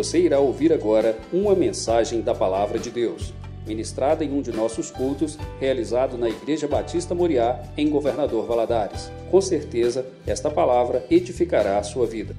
[0.00, 3.34] Você irá ouvir agora uma mensagem da Palavra de Deus,
[3.66, 9.12] ministrada em um de nossos cultos, realizado na Igreja Batista Moriá, em Governador Valadares.
[9.30, 12.34] Com certeza, esta palavra edificará a sua vida.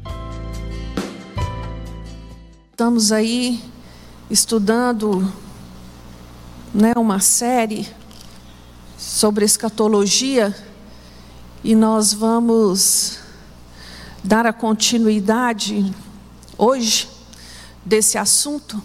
[2.71, 3.59] Estamos aí
[4.27, 5.31] estudando
[6.73, 7.87] né, uma série
[8.97, 10.51] sobre escatologia
[11.63, 13.19] e nós vamos
[14.23, 15.93] dar a continuidade
[16.57, 17.10] hoje
[17.85, 18.81] desse assunto,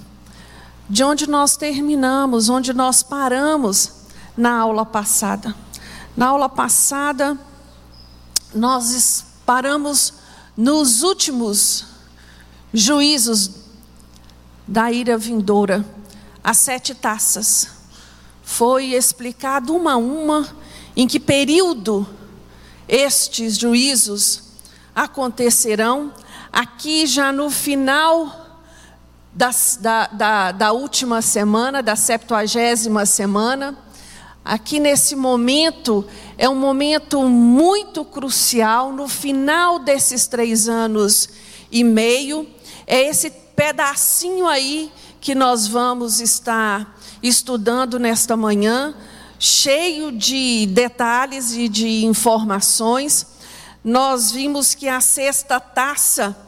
[0.89, 3.93] de onde nós terminamos, onde nós paramos
[4.37, 5.55] na aula passada.
[6.17, 7.39] Na aula passada,
[8.55, 10.15] nós paramos
[10.57, 11.85] nos últimos
[12.73, 13.51] juízos
[14.67, 15.85] da ira vindoura,
[16.43, 17.69] as sete taças.
[18.43, 20.49] Foi explicado uma a uma
[20.97, 22.07] em que período
[22.89, 24.43] estes juízos
[24.95, 26.13] acontecerão
[26.53, 28.46] aqui já no final
[29.37, 33.77] da, da, da última semana, da septuagésima semana.
[34.43, 36.07] Aqui nesse momento,
[36.39, 41.29] é um momento muito crucial, no final desses três anos
[41.71, 42.49] e meio,
[42.87, 48.95] é esse pedacinho aí que nós vamos estar estudando nesta manhã,
[49.39, 53.27] cheio de detalhes e de informações.
[53.85, 56.46] Nós vimos que a sexta taça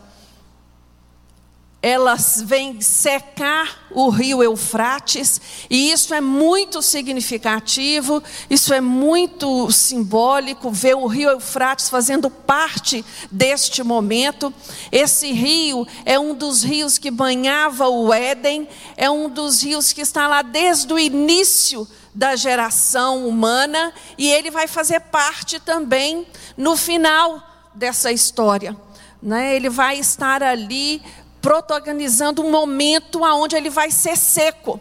[1.89, 10.71] elas vêm secar o rio Eufrates, e isso é muito significativo, isso é muito simbólico,
[10.71, 14.53] ver o rio Eufrates fazendo parte deste momento.
[14.93, 20.03] Esse rio é um dos rios que banhava o Éden, é um dos rios que
[20.03, 26.77] está lá desde o início da geração humana, e ele vai fazer parte também no
[26.77, 27.43] final
[27.75, 28.77] dessa história.
[29.23, 29.57] Né?
[29.57, 31.03] Ele vai estar ali
[31.41, 34.81] protagonizando um momento aonde ele vai ser seco.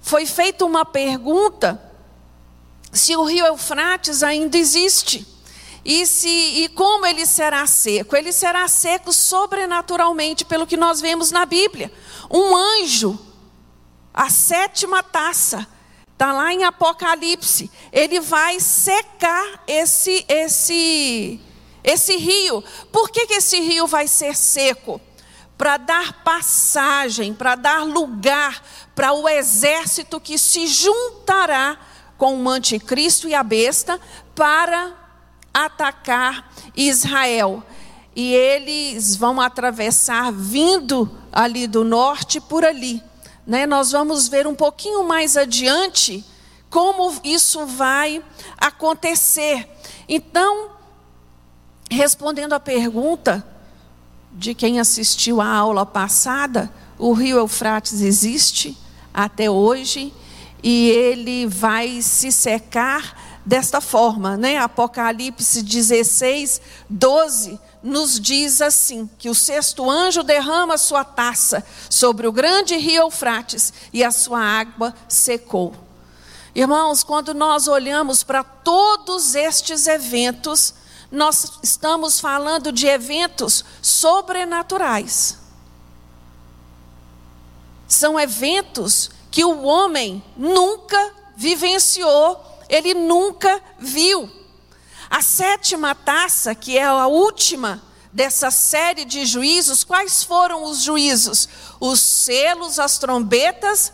[0.00, 1.80] Foi feita uma pergunta
[2.92, 5.26] se o rio Eufrates ainda existe.
[5.84, 8.14] E, se, e como ele será seco?
[8.14, 11.90] Ele será seco sobrenaturalmente, pelo que nós vemos na Bíblia.
[12.30, 13.18] Um anjo,
[14.12, 15.66] a sétima taça,
[16.12, 21.40] está lá em Apocalipse, ele vai secar esse, esse,
[21.82, 22.62] esse rio.
[22.92, 25.00] Por que, que esse rio vai ser seco?
[25.60, 28.62] Para dar passagem, para dar lugar
[28.94, 31.78] para o exército que se juntará
[32.16, 34.00] com o anticristo e a besta
[34.34, 34.90] para
[35.52, 37.62] atacar Israel.
[38.16, 43.02] E eles vão atravessar vindo ali do norte por ali.
[43.46, 43.66] Né?
[43.66, 46.24] Nós vamos ver um pouquinho mais adiante
[46.70, 48.24] como isso vai
[48.56, 49.68] acontecer.
[50.08, 50.70] Então,
[51.90, 53.46] respondendo à pergunta,
[54.32, 58.76] de quem assistiu à aula passada, o rio Eufrates existe
[59.12, 60.12] até hoje
[60.62, 64.58] e ele vai se secar desta forma, né?
[64.58, 72.32] Apocalipse 16, 12 nos diz assim: que o sexto anjo derrama sua taça sobre o
[72.32, 75.74] grande rio Eufrates e a sua água secou.
[76.54, 80.74] Irmãos, quando nós olhamos para todos estes eventos,
[81.10, 85.38] nós estamos falando de eventos sobrenaturais.
[87.88, 94.30] São eventos que o homem nunca vivenciou, ele nunca viu.
[95.08, 97.82] A sétima taça, que é a última
[98.12, 101.48] dessa série de juízos, quais foram os juízos?
[101.80, 103.92] Os selos, as trombetas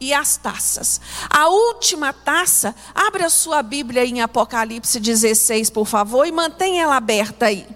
[0.00, 1.00] e as taças.
[1.28, 6.96] A última taça, abre a sua Bíblia em Apocalipse 16, por favor, e mantenha ela
[6.96, 7.66] aberta aí.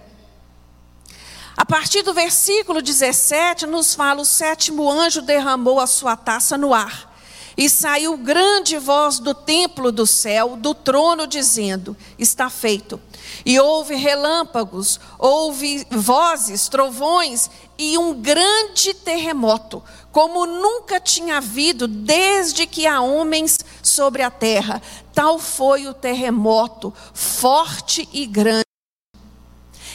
[1.56, 6.72] A partir do versículo 17, nos fala: o sétimo anjo derramou a sua taça no
[6.72, 7.12] ar.
[7.55, 12.99] E saiu grande voz do templo do céu, do trono, dizendo: Está feito.
[13.44, 19.82] E houve relâmpagos, houve vozes, trovões e um grande terremoto,
[20.12, 24.81] como nunca tinha havido desde que há homens sobre a terra.
[25.14, 28.67] Tal foi o terremoto, forte e grande.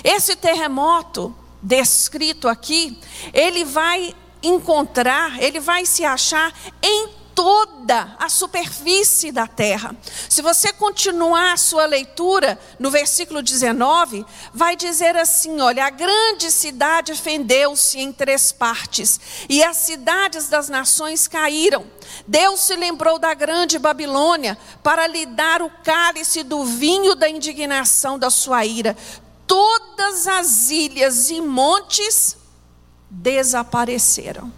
[0.04, 3.00] Esse terremoto descrito aqui,
[3.34, 9.96] ele vai encontrar, ele vai se achar em toda a superfície da terra.
[10.28, 16.50] Se você continuar a sua leitura no versículo 19, vai dizer assim: olha, a grande
[16.50, 21.86] cidade fendeu-se em três partes, e as cidades das nações caíram.
[22.26, 28.18] Deus se lembrou da grande Babilônia para lhe dar o cálice do vinho da indignação
[28.18, 28.98] da sua ira.
[29.46, 32.36] Todas as ilhas e montes
[33.12, 34.52] desapareceram.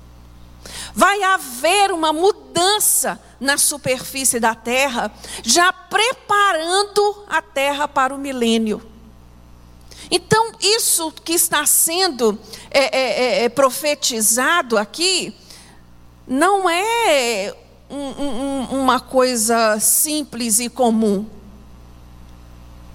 [0.94, 5.12] Vai haver uma mudança na superfície da terra,
[5.44, 8.82] já preparando a terra para o milênio.
[10.12, 12.40] Então, isso que está sendo
[12.72, 15.36] é, é, é, é profetizado aqui,
[16.28, 17.54] não é
[17.90, 21.26] um, um, uma coisa simples e comum.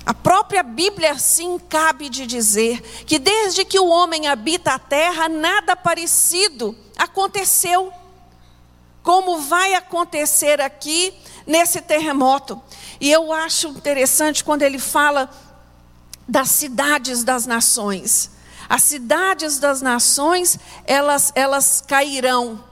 [0.06, 5.28] A própria Bíblia assim cabe de dizer que desde que o homem habita a terra,
[5.28, 7.92] nada parecido aconteceu.
[9.02, 11.14] Como vai acontecer aqui
[11.46, 12.60] nesse terremoto.
[13.00, 15.30] E eu acho interessante quando ele fala
[16.28, 18.30] das cidades das nações.
[18.68, 22.64] As cidades das nações, elas, elas cairão.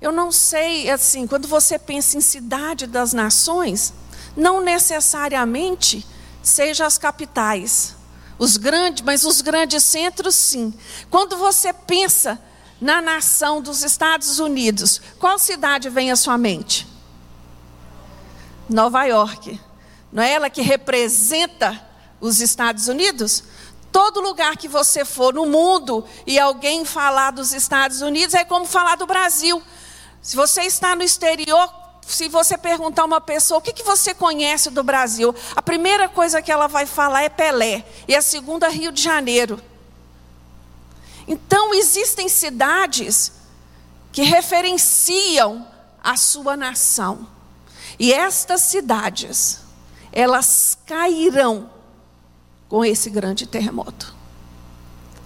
[0.00, 3.92] Eu não sei, assim, quando você pensa em cidade das nações,
[4.36, 6.06] não necessariamente
[6.42, 7.96] seja as capitais,
[8.38, 10.72] os grandes, mas os grandes centros sim.
[11.10, 12.40] Quando você pensa
[12.80, 16.86] na nação dos Estados Unidos, qual cidade vem à sua mente?
[18.68, 19.60] Nova York.
[20.12, 21.78] Não é ela que representa
[22.20, 23.44] os Estados Unidos?
[23.92, 28.64] Todo lugar que você for no mundo e alguém falar dos Estados Unidos é como
[28.64, 29.60] falar do Brasil.
[30.22, 31.68] Se você está no exterior,
[32.06, 36.08] se você perguntar a uma pessoa o que, que você conhece do Brasil, a primeira
[36.08, 39.60] coisa que ela vai falar é Pelé, e a segunda Rio de Janeiro.
[41.26, 43.32] Então, existem cidades
[44.12, 45.66] que referenciam
[46.02, 47.28] a sua nação.
[47.98, 49.60] E estas cidades,
[50.10, 51.70] elas cairão
[52.68, 54.14] com esse grande terremoto.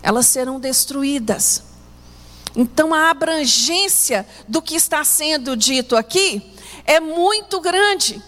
[0.02, 1.62] Elas serão destruídas.
[2.54, 6.53] Então, a abrangência do que está sendo dito aqui
[6.84, 8.22] é muito grande.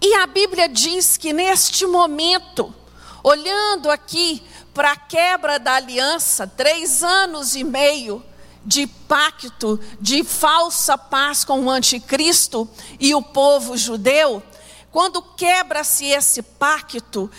[0.00, 2.74] E a Bíblia diz que neste momento,
[3.22, 4.42] olhando aqui
[4.72, 8.24] para a quebra da aliança, três anos e meio
[8.64, 12.68] de pacto, de falsa paz com o anticristo
[12.98, 14.42] e o povo judeu,
[14.90, 17.30] quando quebra-se esse pacto,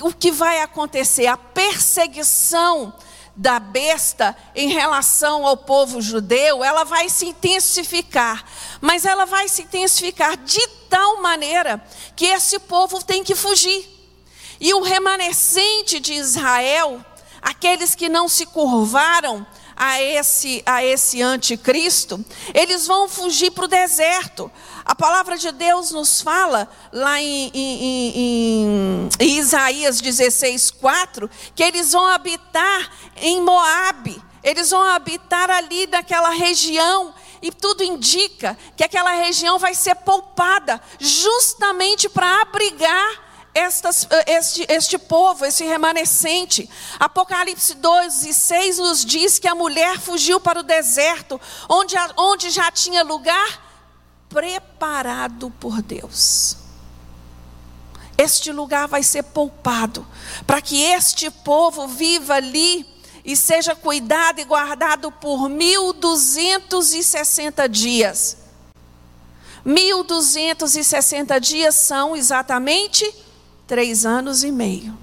[0.00, 1.26] o que vai acontecer?
[1.26, 2.92] A perseguição
[3.36, 8.44] da besta em relação ao povo judeu, ela vai se intensificar,
[8.80, 11.84] mas ela vai se intensificar de tal maneira
[12.16, 13.86] que esse povo tem que fugir.
[14.58, 17.04] E o remanescente de Israel,
[17.42, 22.24] aqueles que não se curvaram a esse, a esse anticristo,
[22.54, 24.50] eles vão fugir para o deserto.
[24.84, 31.62] A palavra de Deus nos fala lá em, em, em, em Isaías 16, 4, que
[31.62, 37.12] eles vão habitar em Moabe, eles vão habitar ali naquela região,
[37.42, 43.25] e tudo indica que aquela região vai ser poupada, justamente para abrigar
[43.56, 46.68] estas, este, este povo, esse remanescente.
[47.00, 52.70] Apocalipse 12, 6 nos diz que a mulher fugiu para o deserto, onde, onde já
[52.70, 53.64] tinha lugar
[54.28, 56.58] preparado por Deus.
[58.18, 60.06] Este lugar vai ser poupado,
[60.46, 62.86] para que este povo viva ali
[63.24, 68.36] e seja cuidado e guardado por 1260 dias.
[69.64, 73.24] 1260 dias são exatamente
[73.66, 74.96] três anos e meio.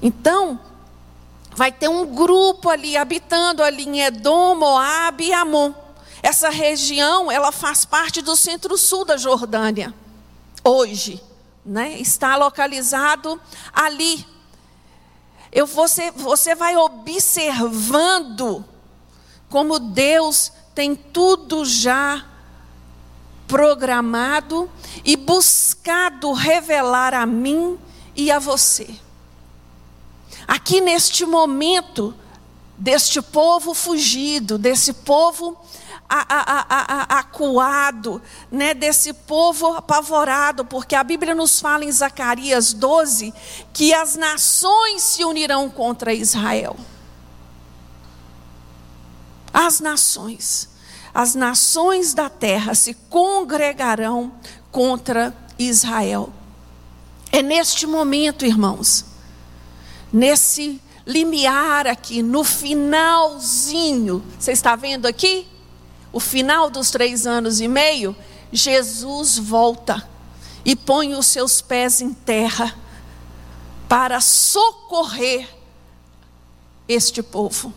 [0.00, 0.60] Então,
[1.54, 5.72] vai ter um grupo ali habitando ali em Edom, Moab e Amon.
[6.22, 9.94] Essa região, ela faz parte do centro-sul da Jordânia.
[10.64, 11.22] Hoje,
[11.64, 11.98] né?
[11.98, 13.40] Está localizado
[13.72, 14.26] ali.
[15.50, 18.64] Eu, você, você vai observando
[19.48, 22.24] como Deus tem tudo já
[23.46, 24.70] programado
[25.04, 25.16] e
[25.82, 27.76] buscado revelar a mim
[28.14, 28.88] e a você.
[30.46, 32.14] Aqui neste momento
[32.78, 35.60] deste povo fugido, desse povo
[37.08, 43.34] acuado, né, desse povo apavorado, porque a Bíblia nos fala em Zacarias 12
[43.72, 46.76] que as nações se unirão contra Israel.
[49.52, 50.68] As nações,
[51.12, 54.32] as nações da terra se congregarão
[54.70, 56.32] contra Israel.
[57.30, 59.04] É neste momento, irmãos,
[60.12, 65.46] nesse limiar aqui, no finalzinho, você está vendo aqui?
[66.12, 68.14] o final dos três anos e meio,
[68.52, 70.06] Jesus volta
[70.64, 72.76] e põe os seus pés em terra
[73.88, 75.48] para socorrer
[76.86, 77.72] este povo,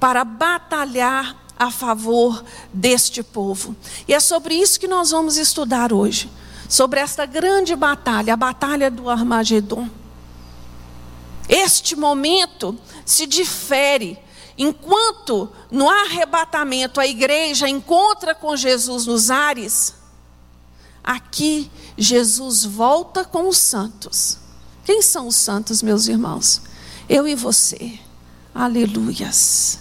[0.00, 3.76] para batalhar a favor deste povo.
[4.08, 6.30] E é sobre isso que nós vamos estudar hoje,
[6.74, 9.88] sobre esta grande batalha, a batalha do Armagedon.
[11.48, 12.76] este momento
[13.06, 14.18] se difere.
[14.58, 19.94] Enquanto no arrebatamento a igreja encontra com Jesus nos ares,
[21.02, 24.38] aqui Jesus volta com os santos.
[24.84, 26.60] Quem são os santos, meus irmãos?
[27.08, 28.00] Eu e você.
[28.52, 29.78] Aleluias.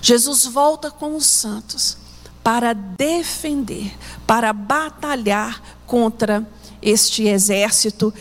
[0.00, 1.96] Jesus volta com os santos
[2.42, 3.96] para defender,
[4.26, 6.46] para batalhar contra
[6.80, 8.14] este exército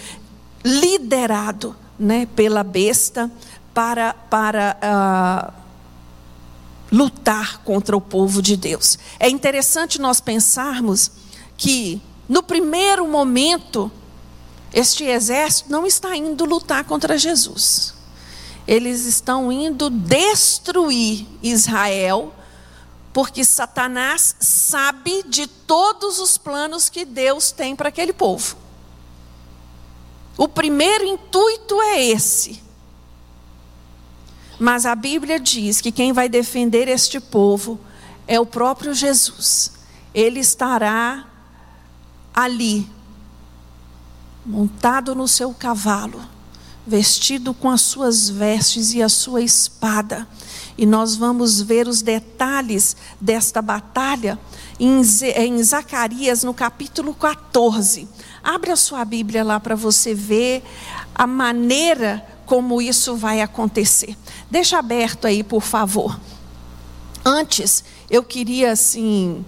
[0.66, 3.30] liderado né, pela besta
[3.76, 5.54] para, para uh,
[6.92, 8.98] lutar contra o povo de Deus.
[9.20, 11.12] É interessante nós pensarmos
[11.56, 13.92] que, no primeiro momento,
[14.74, 17.94] este exército não está indo lutar contra Jesus.
[18.68, 22.34] Eles estão indo destruir Israel,
[23.12, 28.56] porque Satanás sabe de todos os planos que Deus tem para aquele povo.
[30.38, 32.64] O primeiro intuito é esse.
[34.60, 37.80] Mas a Bíblia diz que quem vai defender este povo
[38.28, 39.72] é o próprio Jesus.
[40.14, 41.26] Ele estará
[42.34, 42.90] ali,
[44.46, 46.22] montado no seu cavalo,
[46.86, 50.28] vestido com as suas vestes e a sua espada.
[50.80, 54.40] E nós vamos ver os detalhes desta batalha
[54.80, 58.08] em Zacarias, no capítulo 14.
[58.42, 60.64] Abre a sua Bíblia lá para você ver
[61.14, 64.18] a maneira como isso vai acontecer.
[64.50, 66.18] Deixa aberto aí, por favor.
[67.26, 69.44] Antes, eu queria assim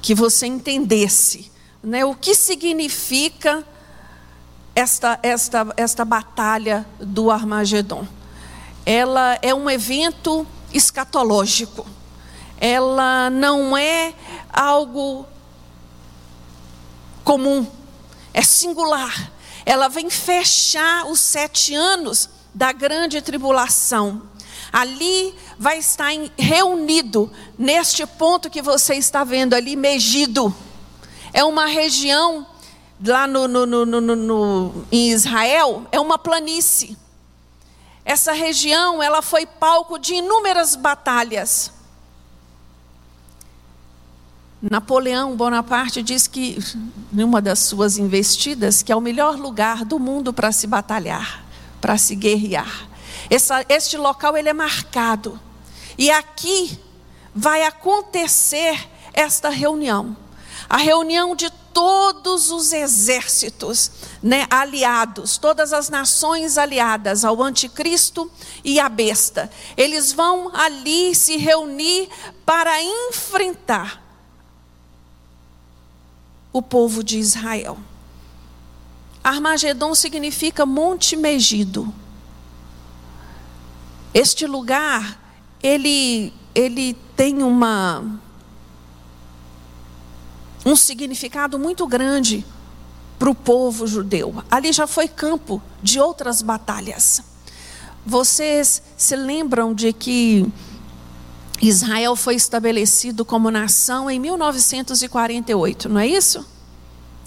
[0.00, 1.50] que você entendesse,
[1.82, 3.66] né, o que significa
[4.72, 8.06] esta esta esta batalha do Armagedon.
[8.86, 11.86] Ela é um evento escatológico.
[12.58, 14.14] Ela não é
[14.52, 15.26] algo
[17.24, 17.66] comum
[18.32, 19.30] é singular.
[19.64, 24.22] Ela vem fechar os sete anos da grande tribulação.
[24.72, 30.54] Ali vai estar reunido, neste ponto que você está vendo ali, Megido.
[31.32, 32.46] É uma região,
[33.04, 36.96] lá no, no, no, no, em Israel, é uma planície.
[38.10, 41.70] Essa região, ela foi palco de inúmeras batalhas.
[44.60, 46.58] Napoleão Bonaparte diz que,
[47.12, 51.44] numa das suas investidas, que é o melhor lugar do mundo para se batalhar,
[51.80, 52.88] para se guerrear.
[53.30, 55.38] Essa, este local ele é marcado.
[55.96, 56.80] E aqui
[57.32, 60.16] vai acontecer esta reunião.
[60.68, 63.90] A reunião de todos os exércitos
[64.22, 68.30] né, aliados, todas as nações aliadas ao anticristo
[68.64, 69.50] e à besta.
[69.76, 72.08] Eles vão ali se reunir
[72.44, 74.02] para enfrentar
[76.52, 77.78] o povo de Israel.
[79.22, 81.92] Armagedon significa Monte Megido.
[84.12, 85.20] Este lugar,
[85.62, 88.20] ele, ele tem uma,
[90.64, 92.44] um significado muito grande
[93.18, 94.42] para o povo judeu.
[94.50, 97.22] Ali já foi campo de outras batalhas.
[98.04, 100.46] Vocês se lembram de que
[101.60, 106.46] Israel foi estabelecido como nação em 1948, não é isso?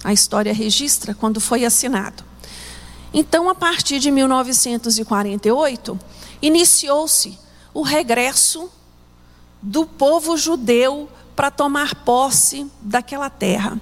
[0.04, 2.24] A história registra quando foi assinado.
[3.14, 6.00] Então, a partir de 1948,
[6.42, 7.38] iniciou-se
[7.72, 8.70] o regresso
[9.62, 13.78] do povo judeu para tomar posse daquela terra.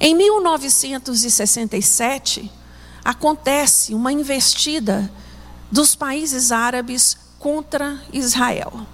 [0.00, 2.50] Em 1967,
[3.04, 5.10] acontece uma investida
[5.70, 8.86] dos países árabes contra Israel.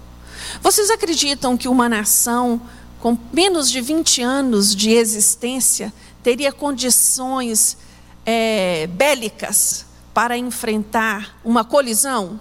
[0.61, 2.61] Vocês acreditam que uma nação
[2.99, 7.77] com menos de 20 anos de existência teria condições
[8.25, 12.39] é, bélicas para enfrentar uma colisão?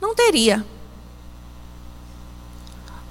[0.00, 0.64] Não teria.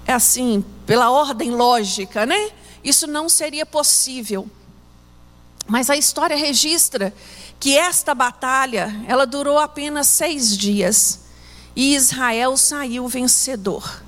[0.10, 2.50] É assim, pela ordem lógica, né?
[2.84, 4.50] Isso não seria possível.
[5.68, 7.14] Mas a história registra
[7.60, 11.26] que esta batalha, ela durou apenas seis dias
[11.76, 14.02] e Israel saiu vencedor.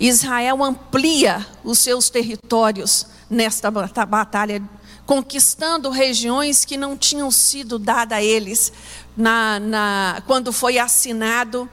[0.00, 4.62] Israel amplia os seus territórios nesta batalha,
[5.04, 8.72] conquistando regiões que não tinham sido dadas a eles
[9.14, 11.68] na, na, quando foi assinado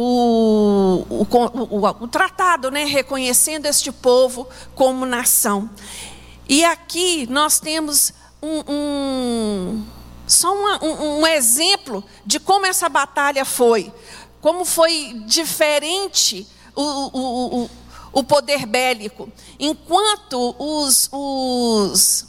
[0.00, 1.26] o, o,
[1.76, 5.68] o, o tratado, né, reconhecendo este povo como nação.
[6.48, 8.12] E aqui nós temos
[8.42, 9.84] um, um
[10.26, 13.92] só uma, um, um exemplo de como essa batalha foi
[14.40, 17.70] como foi diferente o, o, o,
[18.12, 19.30] o poder bélico.
[19.58, 22.26] Enquanto os, os,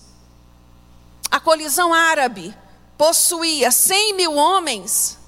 [1.29, 2.53] a colisão árabe
[2.97, 5.18] possuía 100 mil homens,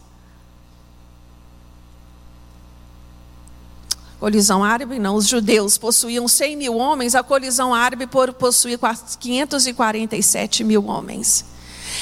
[4.21, 8.77] colisão árabe não, os judeus possuíam 100 mil homens, a colisão árabe possuía
[9.19, 11.43] 547 mil homens.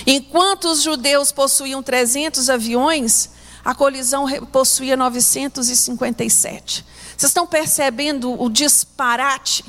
[0.06, 3.30] Enquanto os judeus possuíam 300 aviões,
[3.64, 6.86] a colisão possuía 957.
[7.16, 9.64] Vocês estão percebendo o disparate?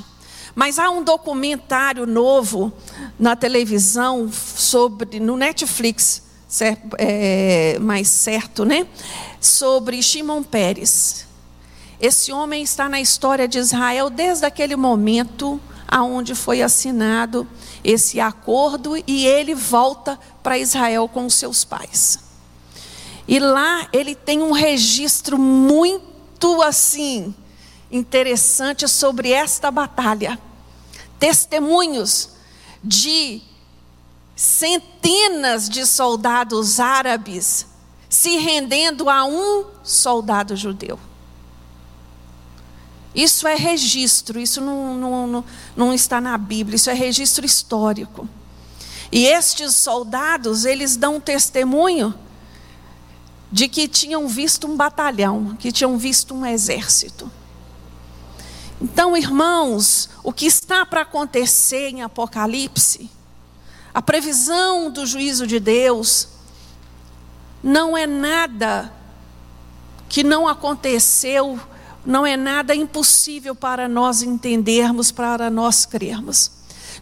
[0.53, 2.73] Mas há um documentário novo
[3.17, 6.21] na televisão sobre no Netflix,
[6.97, 8.85] é, mais certo, né?
[9.39, 11.30] Sobre Shimon Peres.
[12.01, 17.47] Esse homem está na história de Israel desde aquele momento aonde foi assinado
[17.83, 22.17] esse acordo e ele volta para Israel com seus pais.
[23.27, 27.35] E lá ele tem um registro muito assim
[27.91, 30.39] interessante sobre esta batalha.
[31.19, 32.29] Testemunhos
[32.83, 33.43] de
[34.35, 37.67] centenas de soldados árabes
[38.09, 40.97] se rendendo a um soldado judeu.
[43.13, 48.27] Isso é registro, isso não, não, não, não, está na Bíblia, isso é registro histórico.
[49.11, 52.13] E estes soldados, eles dão testemunho
[53.51, 57.29] de que tinham visto um batalhão, que tinham visto um exército.
[58.81, 63.11] Então, irmãos, o que está para acontecer em Apocalipse,
[63.93, 66.29] a previsão do juízo de Deus,
[67.61, 68.91] não é nada
[70.07, 71.59] que não aconteceu,
[72.05, 76.51] não é nada impossível para nós entendermos, para nós crermos.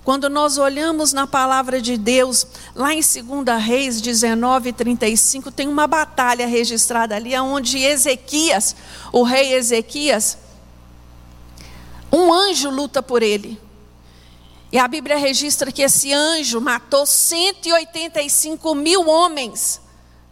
[0.03, 5.88] Quando nós olhamos na palavra de Deus, lá em 2 Reis 19, 35, tem uma
[5.88, 8.75] batalha registrada ali, onde Ezequias,
[9.12, 10.38] o rei Ezequias,
[12.12, 13.60] um anjo luta por ele.
[14.72, 19.82] E a Bíblia registra que esse anjo matou 185 mil homens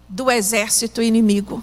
[0.07, 1.61] do exército inimigo.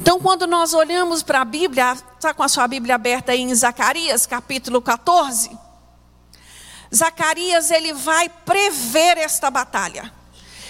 [0.00, 3.54] Então, quando nós olhamos para a Bíblia, está com a sua Bíblia aberta aí em
[3.54, 5.50] Zacarias, capítulo 14.
[6.94, 10.12] Zacarias, ele vai prever esta batalha.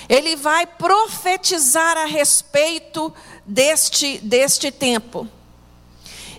[0.09, 3.13] Ele vai profetizar a respeito
[3.45, 5.29] deste, deste tempo.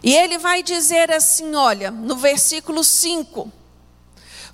[0.03, 3.51] E ele vai dizer assim: olha, no versículo 5: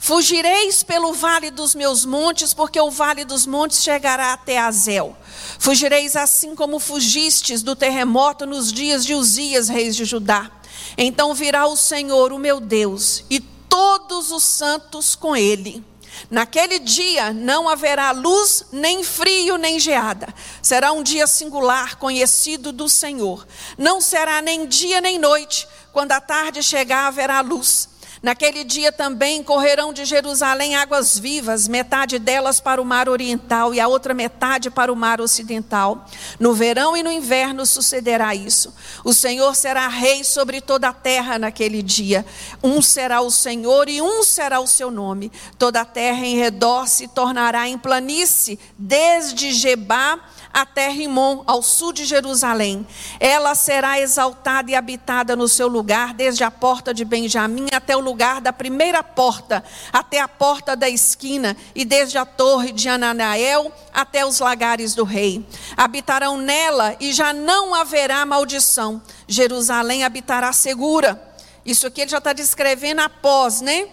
[0.02, 5.16] Fugireis pelo vale dos meus montes, porque o vale dos montes chegará até Azel.
[5.60, 10.50] Fugireis assim como fugistes do terremoto nos dias de Uzias, reis de Judá.
[10.98, 15.86] Então virá o Senhor, o meu Deus, e todos os santos com ele
[16.30, 20.34] Naquele dia não haverá luz, nem frio, nem geada.
[20.62, 23.46] Será um dia singular, conhecido do Senhor.
[23.78, 25.68] Não será nem dia nem noite.
[25.92, 27.90] Quando a tarde chegar, haverá luz.
[28.22, 33.80] Naquele dia também correrão de Jerusalém águas vivas, metade delas para o mar oriental e
[33.80, 36.06] a outra metade para o mar ocidental.
[36.40, 38.76] No verão e no inverno sucederá isso.
[39.04, 42.24] O Senhor será rei sobre toda a terra naquele dia.
[42.62, 45.32] Um será o Senhor e um será o seu nome.
[45.58, 50.20] Toda a terra em redor se tornará em planície, desde Jebá
[50.54, 52.86] até Rimon, ao sul de Jerusalém.
[53.20, 58.00] Ela será exaltada e habitada no seu lugar, desde a porta de Benjamim até o
[58.00, 63.72] lugar da primeira porta, até a porta da esquina, e desde a torre de Ananael
[63.94, 65.46] até os lagares do rei.
[65.76, 69.02] Habitarão nela e já não haverá maldição.
[69.28, 71.22] Jerusalém habitará segura.
[71.66, 73.88] Isso aqui ele já está descrevendo após, né?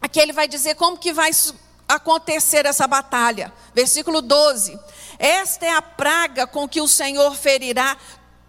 [0.00, 1.30] Aqui ele vai dizer como que vai
[1.88, 3.52] acontecer essa batalha.
[3.74, 4.78] Versículo 12.
[5.18, 7.96] Esta é a praga com que o Senhor ferirá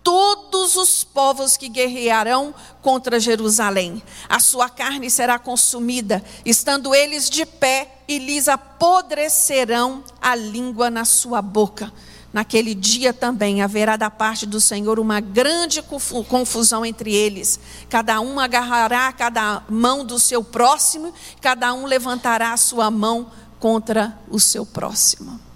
[0.04, 4.02] todos os povos que guerrearão contra Jerusalém.
[4.30, 11.04] A sua carne será consumida, estando eles de pé, e lhes apodrecerão a língua na
[11.04, 11.92] sua boca.
[12.32, 17.60] Naquele dia também haverá da parte do Senhor uma grande confusão entre eles.
[17.90, 24.18] Cada um agarrará cada mão do seu próximo, cada um levantará a sua mão contra
[24.30, 25.47] o seu próximo.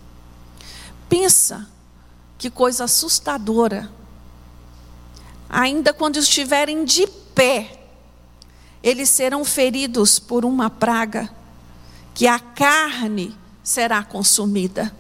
[1.12, 1.68] Pensa
[2.38, 3.92] que coisa assustadora.
[5.50, 7.82] Ainda quando estiverem de pé,
[8.82, 11.30] eles serão feridos por uma praga,
[12.14, 14.96] que a carne será consumida.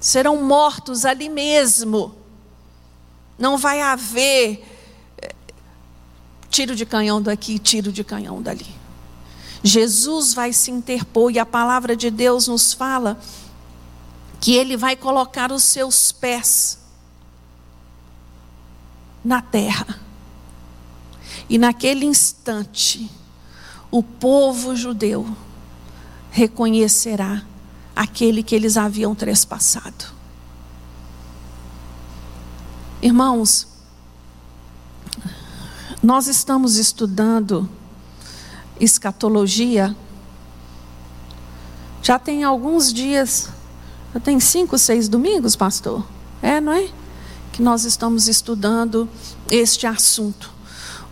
[0.00, 2.14] Serão mortos ali mesmo.
[3.38, 4.66] Não vai haver
[5.18, 5.34] eh,
[6.48, 8.66] tiro de canhão daqui, tiro de canhão dali.
[9.62, 13.20] Jesus vai se interpor e a palavra de Deus nos fala
[14.42, 16.76] que ele vai colocar os seus pés
[19.24, 20.00] na terra.
[21.48, 23.08] E naquele instante,
[23.88, 25.24] o povo judeu
[26.32, 27.44] reconhecerá
[27.94, 30.06] aquele que eles haviam trespassado.
[33.00, 33.68] Irmãos,
[36.02, 37.70] nós estamos estudando
[38.80, 39.94] escatologia.
[42.02, 43.48] Já tem alguns dias,
[44.12, 46.04] já tem cinco, seis domingos, pastor?
[46.42, 46.88] É, não é?
[47.52, 49.08] Que nós estamos estudando
[49.50, 50.50] este assunto.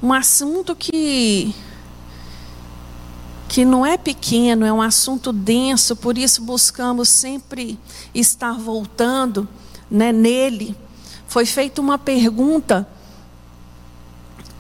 [0.03, 1.55] Um assunto que
[3.49, 7.77] que não é pequeno, é um assunto denso, por isso buscamos sempre
[8.15, 9.49] estar voltando
[9.91, 10.77] né, nele.
[11.27, 12.87] Foi feita uma pergunta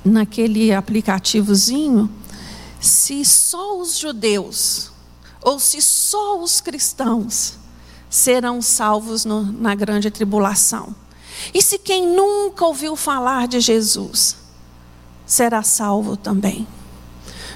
[0.05, 2.11] naquele aplicativozinho
[2.81, 4.90] se só os judeus
[5.40, 7.60] ou se só os cristãos
[8.11, 10.94] serão salvos no, na grande tribulação.
[11.55, 14.37] E se quem nunca ouviu falar de Jesus
[15.25, 16.66] será salvo também.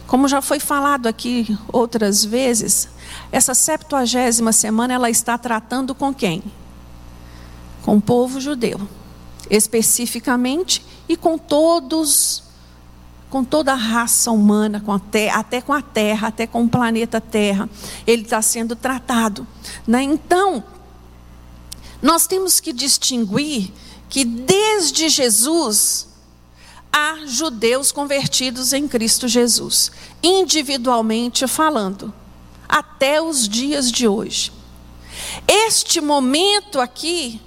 [0.07, 2.89] Como já foi falado aqui outras vezes,
[3.33, 6.43] essa septuagésima semana ela está tratando com quem?
[7.85, 8.81] Com o povo judeu,
[9.51, 12.45] especificamente e com todos,
[13.35, 17.21] com toda a raça humana, com terra, até com a Terra, até com o planeta
[17.21, 17.69] Terra,
[18.07, 19.45] ele está sendo tratado.
[19.85, 20.05] Né?
[20.05, 20.63] Então,
[22.01, 23.73] nós temos que distinguir
[24.09, 26.07] que desde Jesus
[26.93, 29.91] há judeus convertidos em Cristo Jesus,
[30.23, 32.15] individualmente falando,
[32.69, 34.53] até os dias de hoje.
[35.49, 37.41] Este momento aqui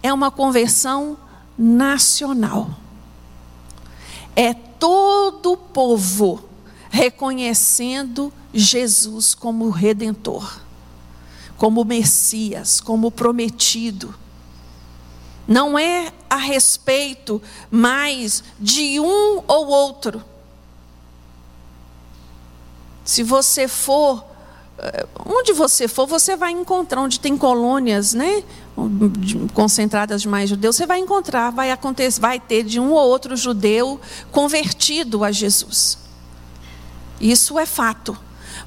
[0.00, 1.18] é uma conversão
[1.58, 2.79] nacional.
[4.40, 6.42] É todo o povo
[6.88, 10.60] reconhecendo Jesus como redentor,
[11.56, 14.14] como Messias, como prometido
[15.50, 20.22] não é a respeito mais de um ou outro.
[23.04, 24.24] Se você for,
[25.26, 28.42] onde você for, você vai encontrar, onde tem colônias, né?
[29.52, 33.36] Concentradas de mais judeus, você vai encontrar, vai acontecer, vai ter de um ou outro
[33.36, 35.98] judeu convertido a Jesus.
[37.20, 38.16] Isso é fato.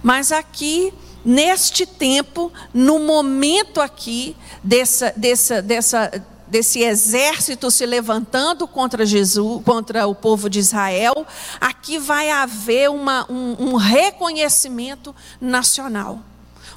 [0.04, 0.94] Mas aqui,
[1.26, 6.12] neste tempo, no momento aqui, dessa, dessa, dessa,
[6.54, 11.26] desse exército se levantando contra Jesus, contra o povo de Israel,
[11.60, 16.20] aqui vai haver uma, um, um reconhecimento nacional,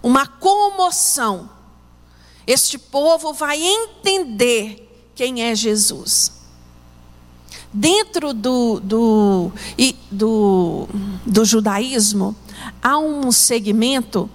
[0.02, 1.50] uma comoção.
[2.46, 6.32] Este povo vai entender quem é Jesus.
[7.70, 9.52] Dentro do, do,
[10.10, 10.88] do,
[11.26, 12.34] do judaísmo,
[12.82, 14.30] há um segmento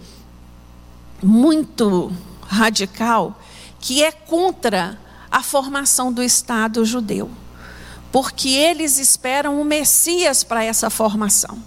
[1.20, 2.12] muito
[2.44, 3.42] radical
[3.80, 5.01] que é contra
[5.32, 7.32] a formação do Estado judeu,
[8.12, 11.58] porque eles esperam o Messias para essa formação.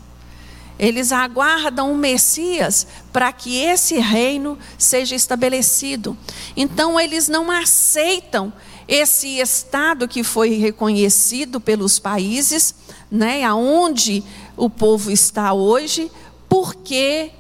[0.79, 6.17] Eles aguardam o Messias para que esse reino seja estabelecido.
[6.57, 8.53] Então, eles não aceitam
[8.87, 12.75] esse Estado que foi reconhecido pelos países,
[13.11, 14.23] né, aonde
[14.57, 16.11] o povo está hoje,
[16.49, 17.31] porque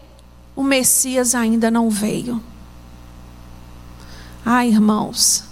[0.56, 2.42] o Messias ainda não veio.
[4.46, 5.44] Ah, irmãos,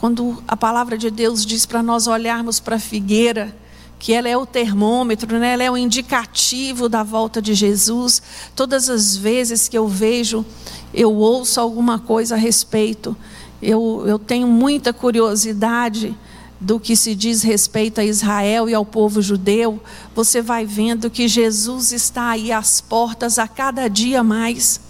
[0.00, 3.54] quando a palavra de Deus diz para nós olharmos para a figueira,
[3.98, 5.54] que ela é o termômetro, né?
[5.54, 8.22] ela é o indicativo da volta de Jesus.
[8.54, 10.44] Todas as vezes que eu vejo,
[10.92, 13.16] eu ouço alguma coisa a respeito,
[13.60, 16.16] eu, eu tenho muita curiosidade
[16.60, 19.80] do que se diz respeito a Israel e ao povo judeu.
[20.14, 24.80] Você vai vendo que Jesus está aí às portas a cada dia mais.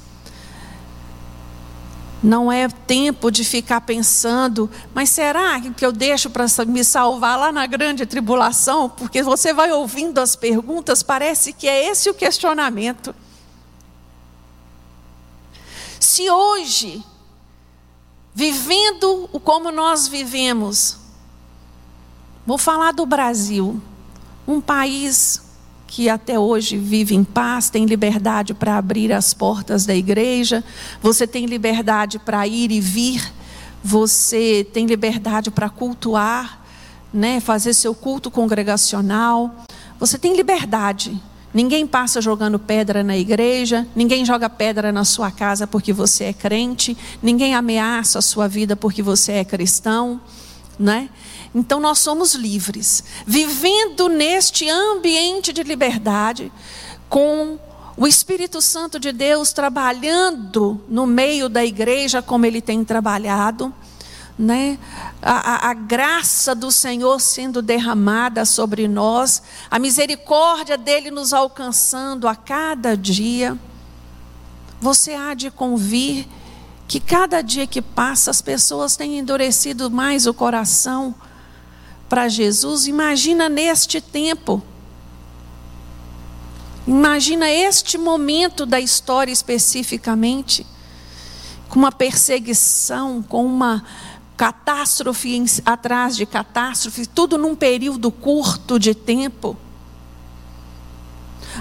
[2.26, 7.52] Não é tempo de ficar pensando, mas será que eu deixo para me salvar lá
[7.52, 8.90] na grande tribulação?
[8.90, 13.14] Porque você vai ouvindo as perguntas, parece que é esse o questionamento.
[16.00, 17.00] Se hoje,
[18.34, 20.96] vivendo como nós vivemos,
[22.44, 23.80] vou falar do Brasil,
[24.48, 25.45] um país
[25.86, 30.64] que até hoje vive em paz, tem liberdade para abrir as portas da igreja,
[31.00, 33.32] você tem liberdade para ir e vir,
[33.82, 36.66] você tem liberdade para cultuar,
[37.12, 39.64] né, fazer seu culto congregacional.
[39.98, 41.20] Você tem liberdade.
[41.54, 46.32] Ninguém passa jogando pedra na igreja, ninguém joga pedra na sua casa porque você é
[46.32, 50.20] crente, ninguém ameaça a sua vida porque você é cristão,
[50.78, 51.08] né?
[51.54, 56.52] Então nós somos livres, vivendo neste ambiente de liberdade,
[57.08, 57.58] com
[57.96, 63.72] o Espírito Santo de Deus trabalhando no meio da igreja como ele tem trabalhado,
[64.38, 64.78] né?
[65.22, 72.28] A, a, a, graça do Senhor sendo derramada sobre nós, a misericórdia dele nos alcançando
[72.28, 73.58] a cada dia.
[74.78, 76.28] Você há de convir
[76.86, 81.14] que cada dia que passa as pessoas têm endurecido mais o coração
[82.08, 84.62] para Jesus, imagina neste tempo.
[86.86, 90.64] Imagina este momento da história especificamente,
[91.68, 93.84] com uma perseguição, com uma
[94.36, 99.56] catástrofe atrás de catástrofe, tudo num período curto de tempo.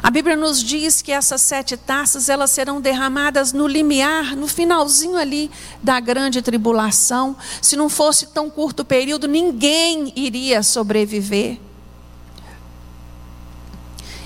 [0.05, 5.17] A Bíblia nos diz que essas sete taças elas serão derramadas no limiar, no finalzinho
[5.17, 5.49] ali
[5.81, 7.35] da grande tribulação.
[7.59, 11.59] Se não fosse tão curto período, ninguém iria sobreviver.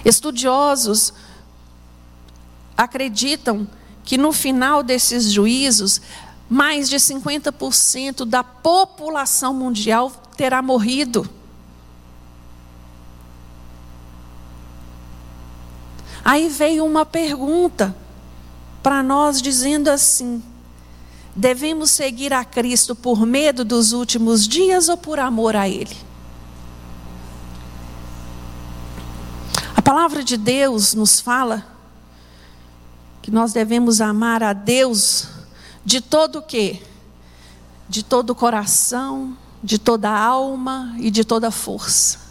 [0.04, 1.14] Estudiosos
[2.76, 3.66] acreditam
[4.04, 6.02] que no final desses juízos,
[6.50, 11.39] mais de 50% da população mundial terá morrido.
[16.30, 17.96] Aí veio uma pergunta
[18.84, 20.44] para nós dizendo assim:
[21.36, 25.98] devemos seguir a Cristo por medo dos últimos dias ou por amor a Ele?
[29.76, 31.66] A palavra de Deus nos fala
[33.24, 35.28] que nós devemos amar a Deus
[35.84, 36.80] de todo o quê?
[37.90, 42.29] De todo o coração, de toda a alma e de toda a força.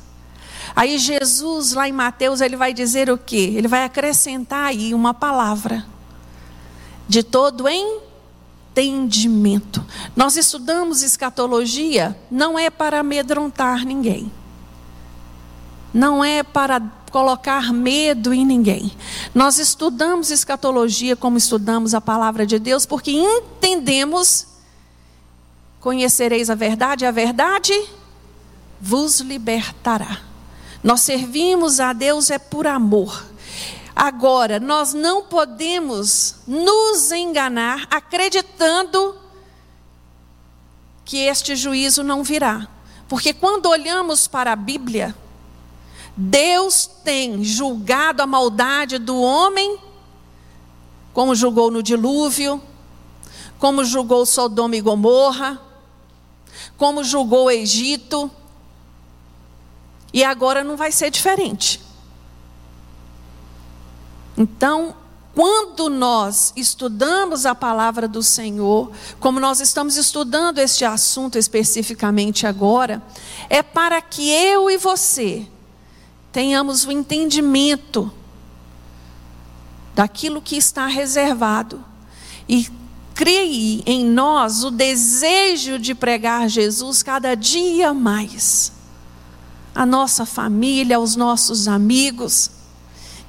[0.78, 3.52] Aí Jesus, lá em Mateus, ele vai dizer o quê?
[3.56, 5.84] Ele vai acrescentar aí uma palavra.
[7.08, 9.84] De todo entendimento.
[10.14, 14.30] Nós estudamos escatologia, não é para amedrontar ninguém.
[15.92, 18.92] Não é para colocar medo em ninguém.
[19.34, 24.46] Nós estudamos escatologia como estudamos a palavra de Deus, porque entendemos,
[25.80, 27.74] conhecereis a verdade, a verdade
[28.80, 30.27] vos libertará.
[30.82, 33.24] Nós servimos a Deus é por amor.
[33.94, 39.16] Agora, nós não podemos nos enganar acreditando
[41.04, 42.68] que este juízo não virá.
[43.08, 45.16] Porque quando olhamos para a Bíblia,
[46.16, 49.78] Deus tem julgado a maldade do homem,
[51.12, 52.62] como julgou no dilúvio,
[53.58, 55.60] como julgou Sodoma e Gomorra,
[56.76, 58.30] como julgou o Egito,
[60.12, 61.80] e agora não vai ser diferente.
[64.36, 64.94] Então,
[65.34, 68.90] quando nós estudamos a palavra do Senhor,
[69.20, 73.02] como nós estamos estudando este assunto especificamente agora,
[73.48, 75.46] é para que eu e você
[76.32, 78.12] tenhamos o entendimento
[79.94, 81.84] daquilo que está reservado
[82.48, 82.68] e
[83.14, 88.77] crie em nós o desejo de pregar Jesus cada dia mais.
[89.78, 92.50] A nossa família, aos nossos amigos,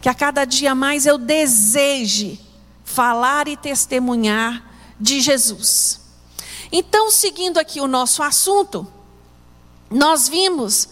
[0.01, 2.39] que a cada dia mais eu deseje
[2.83, 4.67] falar e testemunhar
[4.99, 6.01] de Jesus.
[6.71, 8.91] Então, seguindo aqui o nosso assunto,
[9.91, 10.89] nós vimos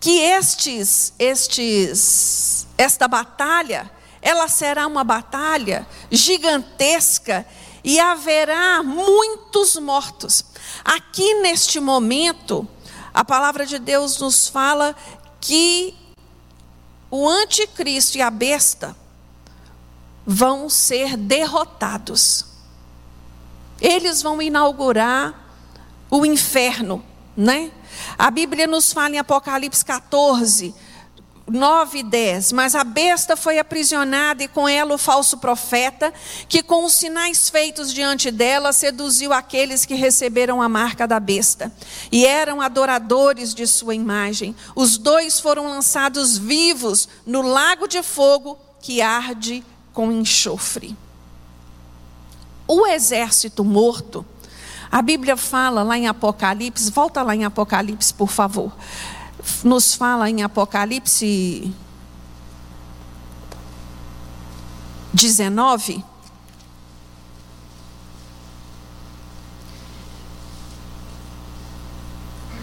[0.00, 3.90] que estes, estes, esta batalha,
[4.22, 7.46] ela será uma batalha gigantesca
[7.84, 10.46] e haverá muitos mortos.
[10.82, 12.66] Aqui neste momento,
[13.14, 14.96] a palavra de Deus nos fala
[15.40, 15.94] que
[17.08, 18.96] o anticristo e a besta
[20.26, 22.44] vão ser derrotados.
[23.80, 25.32] Eles vão inaugurar
[26.10, 27.04] o inferno,
[27.36, 27.70] né?
[28.18, 30.74] A Bíblia nos fala em Apocalipse 14,
[31.46, 32.52] 9 e 10.
[32.52, 36.12] Mas a besta foi aprisionada e com ela o falso profeta,
[36.48, 41.72] que com os sinais feitos diante dela seduziu aqueles que receberam a marca da besta
[42.10, 44.54] e eram adoradores de sua imagem.
[44.74, 50.96] Os dois foram lançados vivos no lago de fogo que arde com enxofre.
[52.66, 54.24] O exército morto
[54.94, 58.72] a Bíblia fala lá em Apocalipse, volta lá em Apocalipse, por favor.
[59.62, 61.72] Nos fala em Apocalipse
[65.12, 66.04] 19.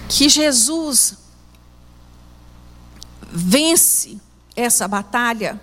[0.10, 1.18] Que Jesus
[3.32, 4.20] vence
[4.56, 5.60] essa batalha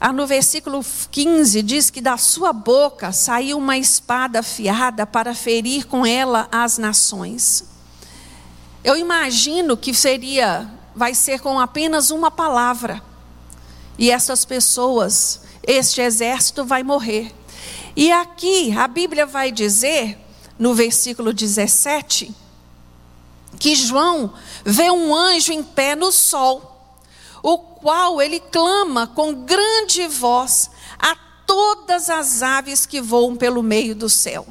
[0.00, 5.86] ah, no versículo 15 diz que da sua boca saiu uma espada afiada para ferir
[5.86, 7.64] com ela as nações.
[8.82, 13.02] Eu imagino que seria, vai ser com apenas uma palavra.
[13.98, 17.30] E essas pessoas, este exército vai morrer.
[17.94, 20.18] E aqui a Bíblia vai dizer,
[20.58, 22.34] no versículo 17,
[23.58, 24.32] que João
[24.64, 26.68] vê um anjo em pé no sol
[27.42, 31.16] o qual ele clama com grande voz a
[31.46, 34.46] todas as aves que voam pelo meio do céu: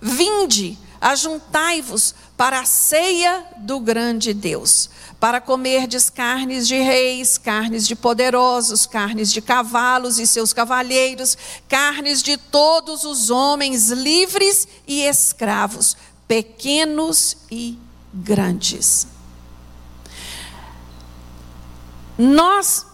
[0.00, 7.94] Vinde, Ajuntai-vos para a ceia do grande Deus, para comerdes carnes de reis, carnes de
[7.94, 15.96] poderosos, carnes de cavalos e seus cavalheiros, carnes de todos os homens livres e escravos,
[16.26, 17.78] pequenos e
[18.12, 19.06] grandes.
[22.18, 22.86] Nós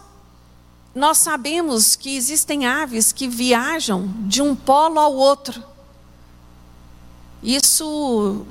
[0.92, 5.62] nós sabemos que existem aves que viajam de um polo ao outro.
[7.40, 8.44] Isso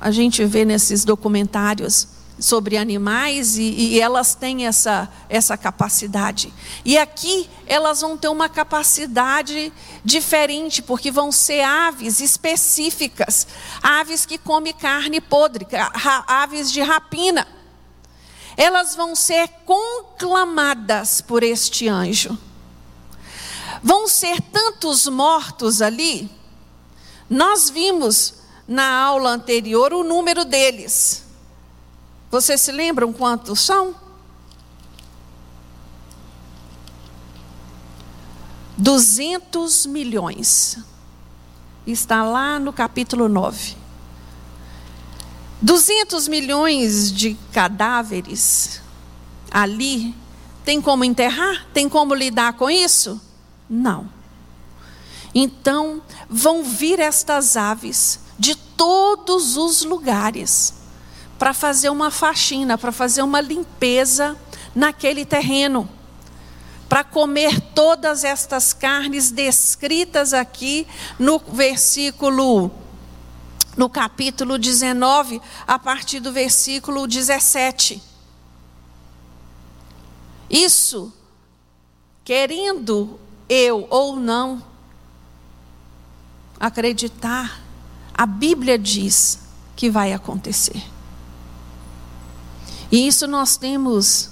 [0.00, 6.52] a gente vê nesses documentários sobre animais e, e, elas têm essa, essa capacidade.
[6.84, 9.72] E aqui elas vão ter uma capacidade
[10.04, 13.46] diferente, porque vão ser aves específicas,
[13.82, 15.66] aves que comem carne podre,
[16.26, 17.46] aves de rapina
[18.56, 22.38] elas vão ser conclamadas por este anjo.
[23.82, 26.30] Vão ser tantos mortos ali.
[27.28, 28.34] Nós vimos
[28.66, 31.24] na aula anterior o número deles.
[32.30, 33.94] Vocês se lembram quantos são?
[38.76, 40.78] Duzentos milhões.
[41.86, 43.76] Está lá no capítulo 9.
[45.60, 48.82] 200 milhões de cadáveres
[49.50, 50.14] ali,
[50.64, 51.66] tem como enterrar?
[51.72, 53.20] Tem como lidar com isso?
[53.70, 54.10] Não.
[55.34, 60.74] Então, vão vir estas aves de todos os lugares
[61.38, 64.36] para fazer uma faxina, para fazer uma limpeza
[64.74, 65.88] naquele terreno,
[66.88, 70.86] para comer todas estas carnes descritas aqui
[71.18, 72.70] no versículo
[73.76, 78.00] no capítulo 19, a partir do versículo 17.
[80.48, 81.12] Isso,
[82.22, 83.18] querendo
[83.48, 84.62] eu ou não
[86.60, 87.63] acreditar,
[88.14, 89.40] a Bíblia diz
[89.74, 90.82] que vai acontecer.
[92.90, 94.30] E isso nós temos,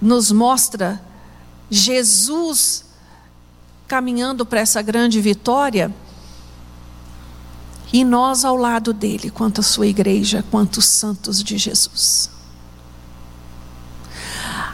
[0.00, 1.00] nos mostra
[1.70, 2.86] Jesus
[3.86, 5.94] caminhando para essa grande vitória
[7.92, 12.30] e nós ao lado dele, quanto a sua igreja, quanto os santos de Jesus.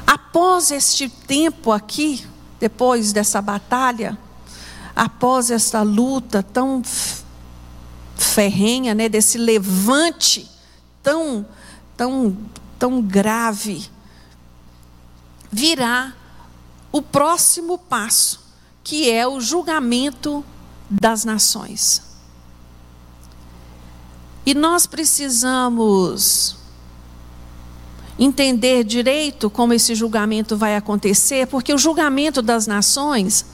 [0.07, 2.25] Após este tempo aqui,
[2.59, 4.17] depois dessa batalha,
[4.95, 6.83] após esta luta tão
[8.17, 10.51] ferrenha, né, desse levante
[11.03, 11.47] tão
[11.97, 12.37] tão
[12.79, 13.89] tão grave,
[15.51, 16.15] virá
[16.91, 18.41] o próximo passo,
[18.83, 20.45] que é o julgamento
[20.89, 22.03] das nações.
[24.47, 26.57] E nós precisamos
[28.19, 33.47] entender direito como esse julgamento vai acontecer, porque o julgamento das nações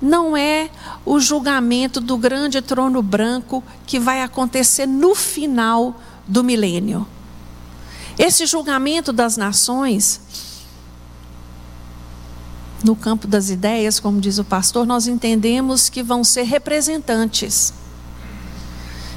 [0.00, 0.70] não é
[1.04, 7.06] o julgamento do grande trono branco que vai acontecer no final do milênio.
[8.18, 10.20] Esse julgamento das nações,
[12.82, 17.72] no campo das ideias, como diz o pastor, nós entendemos que vão ser representantes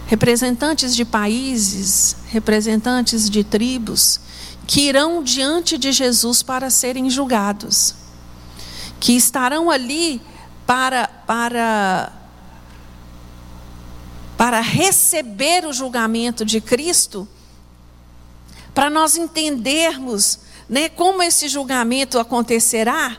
[0.09, 4.19] representantes de países, representantes de tribos,
[4.65, 7.93] que irão diante de Jesus para serem julgados,
[8.99, 10.19] que estarão ali
[10.69, 12.13] para, para,
[14.37, 17.27] para receber o julgamento de Cristo,
[18.71, 23.17] para nós entendermos né, como esse julgamento acontecerá.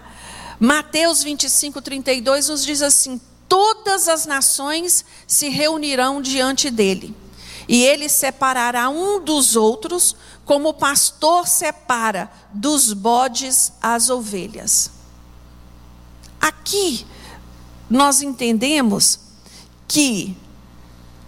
[0.60, 7.16] Mateus 25, 32 nos diz assim: todas as nações se reunirão diante dele.
[7.66, 14.92] E ele separará um dos outros, como o pastor separa dos bodes as ovelhas.
[16.40, 17.09] Aqui
[17.90, 19.18] nós entendemos
[19.88, 20.36] que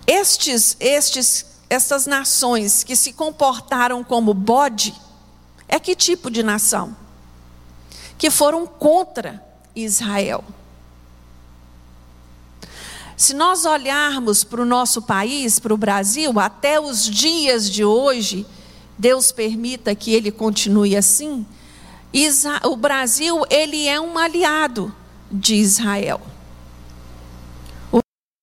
[0.07, 4.95] estes, estes, estas nações que se comportaram como bode,
[5.69, 6.97] é que tipo de nação?
[8.17, 10.45] Que foram contra Israel.
[13.17, 18.47] Se nós olharmos para o nosso país, para o Brasil, até os dias de hoje,
[18.97, 21.45] Deus permita que ele continue assim,
[22.65, 24.95] o Brasil ele é um aliado
[25.31, 26.21] de Israel.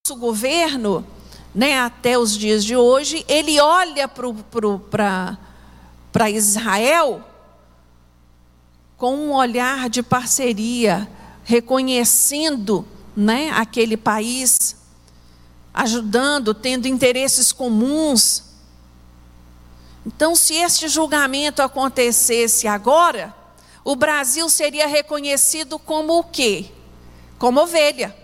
[0.10, 1.06] Nosso governo,
[1.54, 5.38] né, até os dias de hoje, ele olha para
[6.32, 7.24] Israel
[8.98, 11.08] com um olhar de parceria,
[11.44, 14.78] reconhecendo né, aquele país,
[15.72, 18.46] ajudando, tendo interesses comuns.
[20.04, 23.32] Então, se este julgamento acontecesse agora,
[23.86, 26.66] o Brasil seria reconhecido como o quê?
[27.38, 28.19] Como ovelha.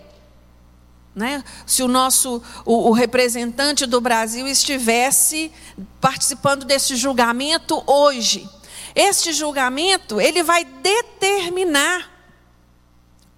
[1.16, 1.42] Né?
[1.64, 5.50] Se o nosso o, o representante do Brasil estivesse
[5.98, 8.46] participando desse julgamento hoje,
[8.94, 12.10] este julgamento ele vai determinar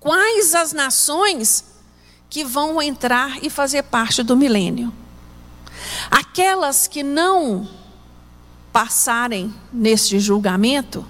[0.01, 1.65] quais as nações
[2.29, 4.93] que vão entrar e fazer parte do milênio.
[6.11, 7.69] Aquelas que não
[8.73, 11.07] passarem neste julgamento,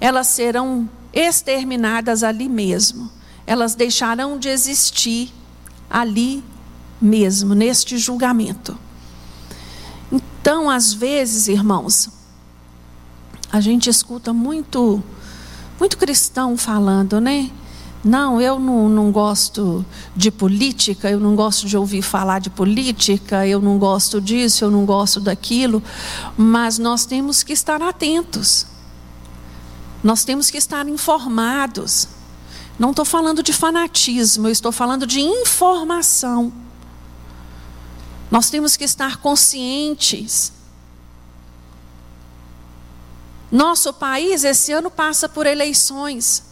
[0.00, 3.10] elas serão exterminadas ali mesmo.
[3.46, 5.32] Elas deixarão de existir
[5.92, 6.42] ali
[6.98, 8.78] mesmo, neste julgamento.
[10.10, 12.08] Então, às vezes, irmãos,
[13.52, 15.02] a gente escuta muito,
[15.78, 17.50] muito cristão falando, né?
[18.02, 19.84] Não, eu não, não gosto
[20.16, 24.70] de política, eu não gosto de ouvir falar de política, eu não gosto disso, eu
[24.70, 25.80] não gosto daquilo,
[26.36, 28.66] mas nós temos que estar atentos,
[30.02, 32.08] nós temos que estar informados.
[32.78, 36.52] Não estou falando de fanatismo, eu estou falando de informação.
[38.30, 40.52] Nós temos que estar conscientes.
[43.50, 46.42] Nosso país esse ano passa por eleições.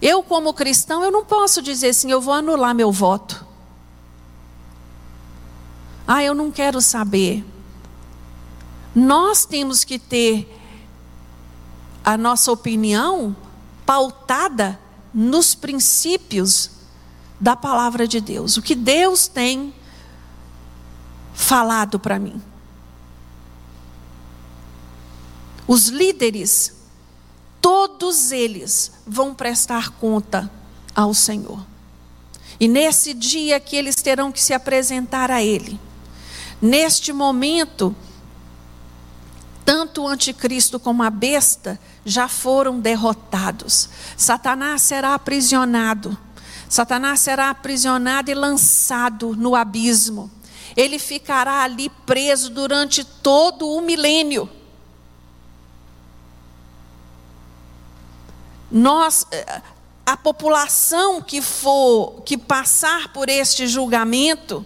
[0.00, 3.46] Eu, como cristão, eu não posso dizer assim, eu vou anular meu voto.
[6.08, 7.44] Ah, eu não quero saber.
[8.94, 10.58] Nós temos que ter
[12.04, 13.36] a nossa opinião
[13.86, 14.78] pautada
[15.12, 16.70] nos princípios
[17.40, 18.56] da palavra de Deus.
[18.56, 19.74] O que Deus tem
[21.34, 22.40] falado para mim.
[25.66, 26.82] Os líderes
[27.62, 30.50] todos eles vão prestar conta
[30.94, 31.64] ao Senhor.
[32.58, 35.80] E nesse dia que eles terão que se apresentar a Ele,
[36.60, 37.94] neste momento,
[39.64, 43.88] tanto o anticristo como a besta já foram derrotados.
[44.16, 46.16] Satanás será aprisionado.
[46.68, 50.30] Satanás será aprisionado e lançado no abismo.
[50.76, 54.48] Ele ficará ali preso durante todo o milênio.
[58.72, 59.60] nós eh,
[60.06, 64.64] a população que for que passar por este julgamento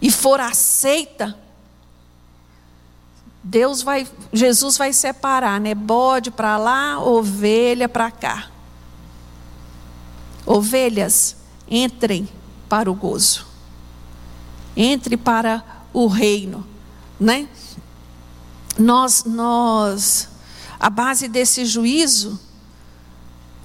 [0.00, 1.38] e for aceita
[3.44, 8.50] Deus vai Jesus vai separar, né, bode para lá, ovelha para cá.
[10.46, 11.36] Ovelhas,
[11.68, 12.26] entrem
[12.68, 13.46] para o gozo.
[14.74, 16.66] Entre para o reino,
[17.20, 17.46] né?
[18.78, 20.28] Nós nós
[20.80, 22.40] a base desse juízo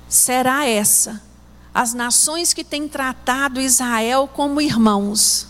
[0.08, 1.22] será essa:
[1.74, 5.48] as nações que têm tratado Israel como irmãos,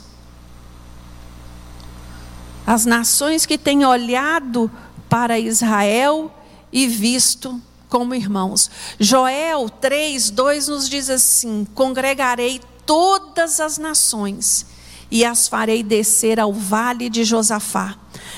[2.70, 4.70] as nações que têm olhado
[5.09, 6.32] para Israel
[6.72, 7.59] e visto
[7.89, 8.70] como irmãos.
[8.99, 14.67] Joel 3, 2 nos diz assim: Congregarei todas as nações
[15.09, 17.97] e as farei descer ao vale de Josafá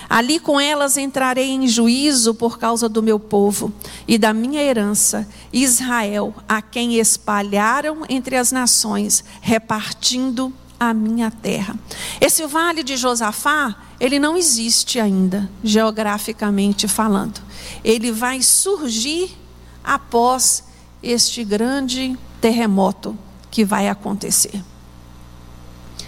[0.10, 3.72] Ali com elas entrarei em juízo por causa do meu povo
[4.06, 11.76] e da minha herança, Israel, a quem espalharam entre as nações, repartindo a minha terra.
[12.20, 17.40] Esse vale de Josafá, ele não existe ainda, geograficamente falando.
[17.84, 19.38] Ele vai surgir
[19.84, 20.64] após
[21.04, 23.16] este grande terremoto
[23.52, 24.60] que vai acontecer.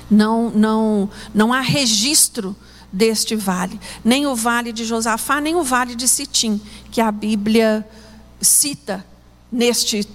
[0.10, 2.56] Não, não, não há registro
[2.92, 6.60] deste vale, nem o vale de Josafá, nem o vale de Sitim,
[6.90, 7.88] que a Bíblia
[8.42, 9.06] cita
[9.52, 10.08] neste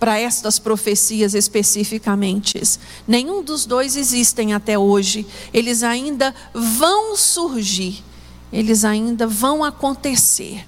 [0.00, 2.60] para estas profecias especificamente.
[3.06, 5.26] Nenhum dos dois existem até hoje.
[5.52, 8.02] Eles ainda vão surgir.
[8.50, 10.66] Eles ainda vão acontecer.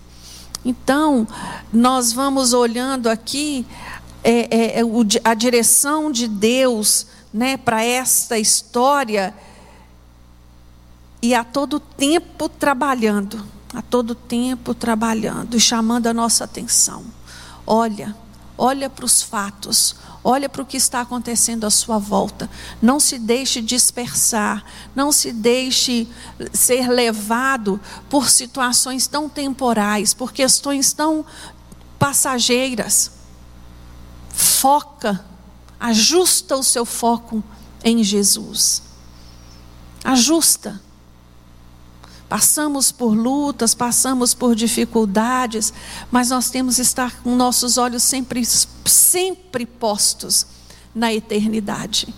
[0.62, 1.26] Então,
[1.72, 3.66] nós vamos olhando aqui
[4.22, 4.82] é, é, é
[5.24, 9.34] a direção de Deus né, para esta história
[11.22, 17.04] e a todo tempo trabalhando, a todo tempo trabalhando e chamando a nossa atenção.
[17.66, 18.14] Olha,
[18.56, 22.48] olha para os fatos, olha para o que está acontecendo à sua volta.
[22.80, 26.08] Não se deixe dispersar, não se deixe
[26.52, 31.24] ser levado por situações tão temporais, por questões tão
[31.98, 33.12] passageiras.
[34.30, 35.24] Foca,
[35.78, 37.42] ajusta o seu foco
[37.84, 38.82] em Jesus.
[40.04, 40.80] Ajusta.
[42.32, 45.70] Passamos por lutas, passamos por dificuldades,
[46.10, 48.42] mas nós temos que estar com nossos olhos sempre,
[48.86, 50.46] sempre postos
[50.94, 52.08] na eternidade.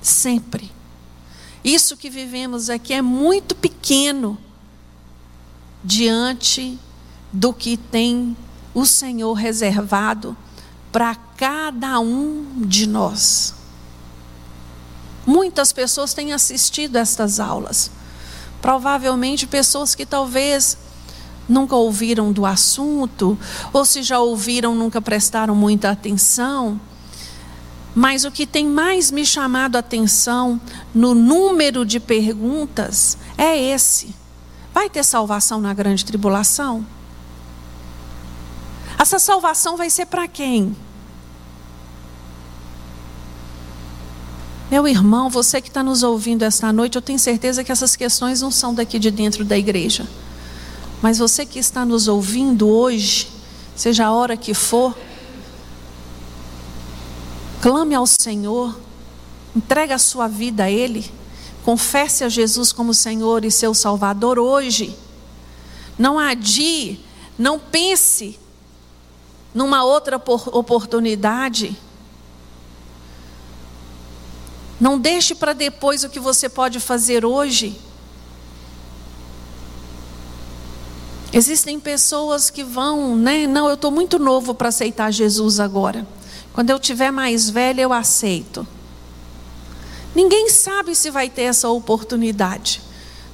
[0.00, 0.70] Sempre.
[1.64, 4.38] Isso que vivemos aqui é muito pequeno
[5.82, 6.78] diante
[7.32, 8.36] do que tem
[8.72, 10.36] o Senhor reservado
[10.92, 13.56] para cada um de nós.
[15.26, 17.95] Muitas pessoas têm assistido estas aulas.
[18.66, 20.76] Provavelmente pessoas que talvez
[21.48, 23.38] nunca ouviram do assunto,
[23.72, 26.80] ou se já ouviram, nunca prestaram muita atenção.
[27.94, 30.60] Mas o que tem mais me chamado a atenção
[30.92, 34.12] no número de perguntas é esse:
[34.74, 36.84] vai ter salvação na grande tribulação?
[38.98, 40.74] Essa salvação vai ser para quem?
[44.68, 48.40] Meu irmão, você que está nos ouvindo esta noite, eu tenho certeza que essas questões
[48.40, 50.06] não são daqui de dentro da igreja.
[51.00, 53.28] Mas você que está nos ouvindo hoje,
[53.76, 54.92] seja a hora que for,
[57.62, 58.76] clame ao Senhor,
[59.54, 61.08] entregue a sua vida a Ele,
[61.64, 64.96] confesse a Jesus como Senhor e seu Salvador hoje.
[65.96, 66.98] Não adie,
[67.38, 68.36] não pense
[69.54, 71.76] numa outra oportunidade.
[74.80, 77.80] Não deixe para depois o que você pode fazer hoje.
[81.32, 83.46] Existem pessoas que vão, né?
[83.46, 86.06] Não, eu estou muito novo para aceitar Jesus agora.
[86.52, 88.66] Quando eu tiver mais velho, eu aceito.
[90.14, 92.80] Ninguém sabe se vai ter essa oportunidade.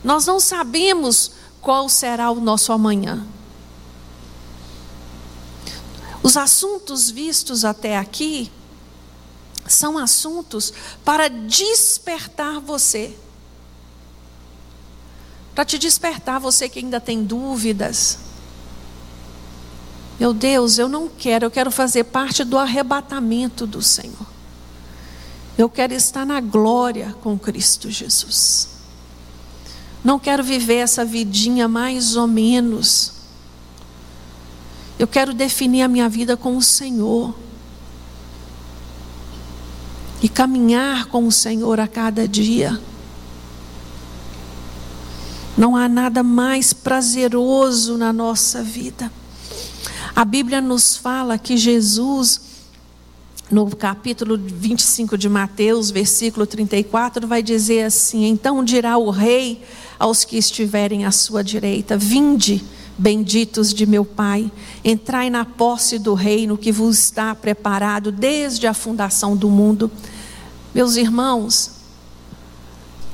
[0.02, 3.24] Nós não sabemos qual será o nosso amanhã.
[6.22, 8.50] Os assuntos vistos até aqui
[9.72, 10.72] são assuntos
[11.04, 13.16] para despertar você
[15.54, 18.18] para te despertar, você que ainda tem dúvidas.
[20.18, 24.26] Meu Deus, eu não quero, eu quero fazer parte do arrebatamento do Senhor.
[25.58, 28.68] Eu quero estar na glória com Cristo Jesus.
[30.02, 33.12] Não quero viver essa vidinha mais ou menos.
[34.98, 37.34] Eu quero definir a minha vida com o Senhor.
[40.22, 42.80] E caminhar com o Senhor a cada dia.
[45.56, 49.12] Não há nada mais prazeroso na nossa vida.
[50.14, 52.40] A Bíblia nos fala que Jesus,
[53.50, 59.62] no capítulo 25 de Mateus, versículo 34, vai dizer assim: Então dirá o Rei
[59.98, 62.64] aos que estiverem à sua direita: Vinde,
[62.96, 64.50] benditos de meu Pai,
[64.84, 69.90] entrai na posse do reino que vos está preparado desde a fundação do mundo.
[70.74, 71.72] Meus irmãos,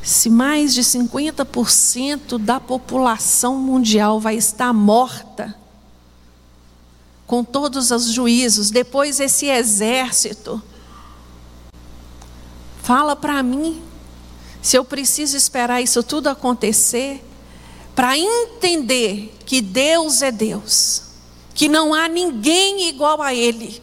[0.03, 5.55] se mais de 50% da população mundial vai estar morta,
[7.27, 10.63] com todos os juízos, depois esse exército,
[12.83, 13.83] fala para mim
[14.63, 17.23] se eu preciso esperar isso tudo acontecer
[17.95, 21.03] para entender que Deus é Deus,
[21.55, 23.83] que não há ninguém igual a Ele,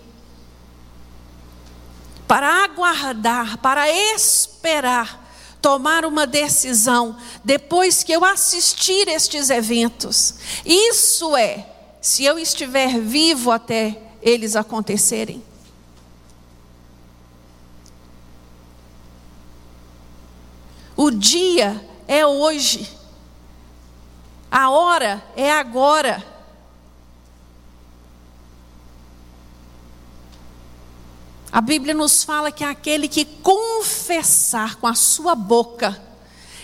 [2.28, 5.23] para aguardar, para esperar
[5.61, 10.36] tomar uma decisão depois que eu assistir estes eventos.
[10.63, 11.65] Isso é,
[11.99, 15.43] se eu estiver vivo até eles acontecerem.
[20.95, 22.89] O dia é hoje.
[24.51, 26.34] A hora é agora.
[31.55, 35.97] A Bíblia nos fala que aquele que confessar com a sua boca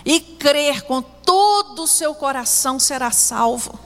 [0.03, 3.79] e crer com todo o seu coração será salvo.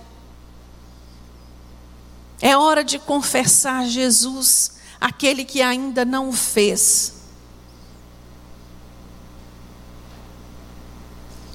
[2.42, 7.14] É hora de confessar Jesus, aquele que ainda não o fez.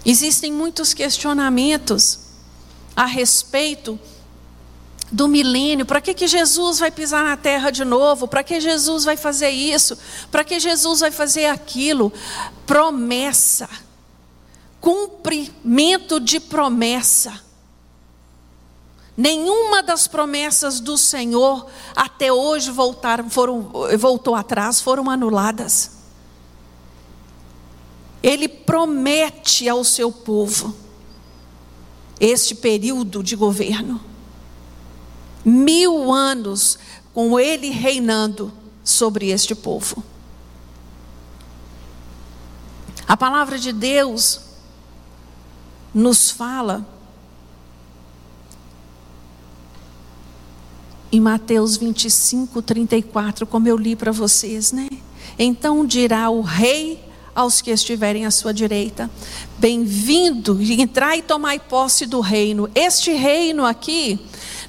[0.07, 2.21] Existem muitos questionamentos
[2.95, 3.99] a respeito
[5.11, 5.85] do milênio.
[5.85, 8.29] Para que, que Jesus vai pisar na terra de novo?
[8.29, 9.99] Para que Jesus vai fazer isso?
[10.31, 12.13] Para que Jesus vai fazer aquilo?
[12.67, 13.69] Promessa.
[14.81, 17.41] Cumprimento de promessa.
[19.17, 25.99] Nenhuma das promessas do Senhor até hoje voltaram, foram, voltou atrás, foram anuladas.
[28.23, 30.75] Ele promete ao seu povo
[32.19, 34.10] este período de governo
[35.45, 36.79] mil anos
[37.13, 38.53] com ele reinando
[38.85, 40.03] sobre este povo.
[43.07, 44.41] A palavra de Deus
[45.93, 46.87] nos fala
[51.13, 54.89] em Mateus 25, 34, como eu li para vocês, né?
[55.37, 59.11] Então dirá o rei aos que estiverem à sua direita:
[59.59, 62.71] Bem-vindo, entrai e tomai posse do reino.
[62.75, 64.19] Este reino aqui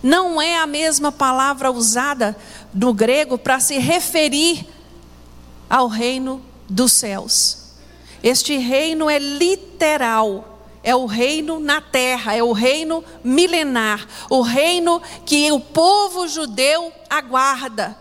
[0.03, 2.35] não é a mesma palavra usada
[2.73, 4.65] no grego para se referir
[5.69, 7.57] ao reino dos céus.
[8.23, 15.01] Este reino é literal, é o reino na terra, é o reino milenar, o reino
[15.25, 18.00] que o povo judeu aguarda.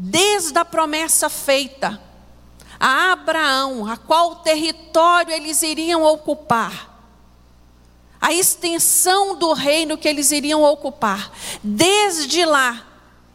[0.00, 2.00] Desde a promessa feita
[2.78, 6.96] a Abraão, a qual território eles iriam ocupar,
[8.20, 11.32] a extensão do reino que eles iriam ocupar,
[11.62, 12.86] desde lá,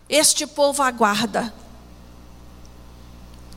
[0.07, 1.53] este povo aguarda.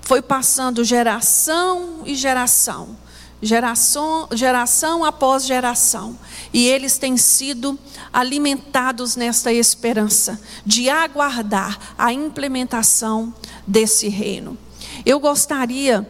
[0.03, 2.97] Foi passando geração e geração,
[3.41, 6.19] geração, geração após geração,
[6.57, 7.79] e eles têm sido
[8.11, 13.35] alimentados nesta esperança de aguardar a implementação
[13.67, 14.57] desse reino.
[15.05, 16.09] Eu gostaria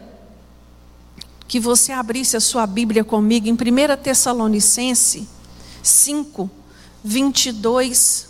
[1.49, 3.57] que você abrisse a sua Bíblia comigo em 1
[4.01, 5.27] Tessalonicense
[5.83, 6.49] 5,
[7.03, 8.26] 22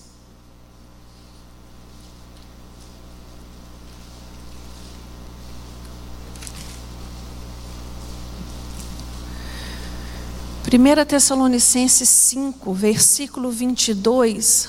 [10.70, 14.68] 1 Tessalonicenses 5, versículo 22,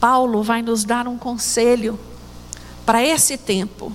[0.00, 1.96] Paulo vai nos dar um conselho
[2.84, 3.94] para esse tempo,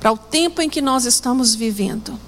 [0.00, 2.18] para o tempo em que nós estamos vivendo.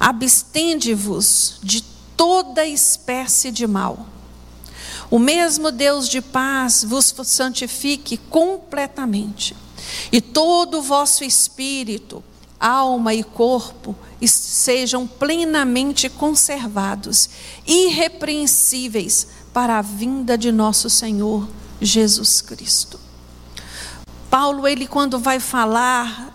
[0.00, 1.82] Abstende-vos de
[2.16, 4.06] toda espécie de mal.
[5.10, 9.54] O mesmo Deus de paz vos santifique completamente,
[10.10, 12.24] e todo o vosso espírito,
[12.64, 13.94] alma e corpo
[14.26, 17.28] sejam plenamente conservados,
[17.66, 21.46] irrepreensíveis para a vinda de nosso Senhor
[21.78, 22.98] Jesus Cristo.
[24.30, 26.32] Paulo, ele quando vai falar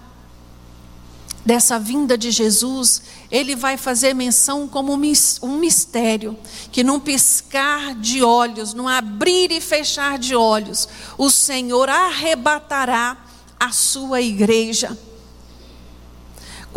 [1.43, 3.01] dessa vinda de Jesus,
[3.31, 6.37] ele vai fazer menção como um mistério,
[6.71, 13.17] que num piscar de olhos, num abrir e fechar de olhos, o Senhor arrebatará
[13.59, 14.95] a sua igreja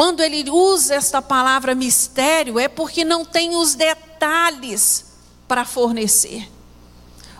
[0.03, 5.05] quando ele usa esta palavra mistério, é porque não tem os detalhes
[5.47, 6.51] para fornecer.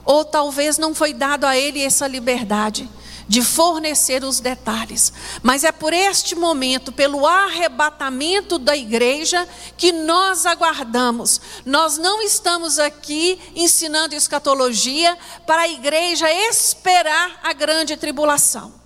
[0.05, 2.89] Ou talvez não foi dado a ele essa liberdade
[3.27, 5.13] de fornecer os detalhes.
[5.43, 9.45] Mas é por este momento, pelo arrebatamento da igreja,
[9.77, 11.41] que nós aguardamos.
[11.67, 18.82] Nós não estamos aqui ensinando escatologia para a igreja esperar a grande tribulação.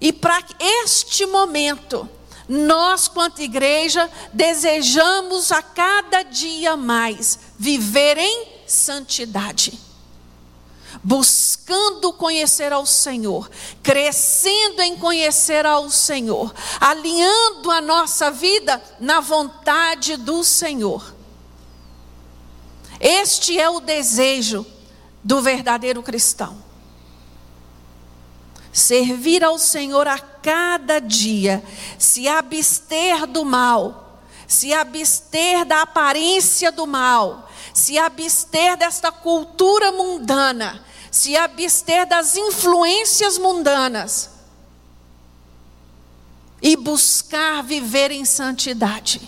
[0.00, 2.08] E para este momento,
[2.48, 9.78] nós, quanto igreja, desejamos a cada dia mais viver em santidade,
[11.02, 13.50] buscando conhecer ao Senhor,
[13.82, 21.14] crescendo em conhecer ao Senhor, alinhando a nossa vida na vontade do Senhor.
[23.00, 24.64] Este é o desejo
[25.22, 26.67] do verdadeiro cristão
[28.72, 31.62] servir ao Senhor a cada dia,
[31.98, 40.84] se abster do mal, se abster da aparência do mal, se abster desta cultura mundana,
[41.10, 44.30] se abster das influências mundanas
[46.60, 49.20] e buscar viver em santidade,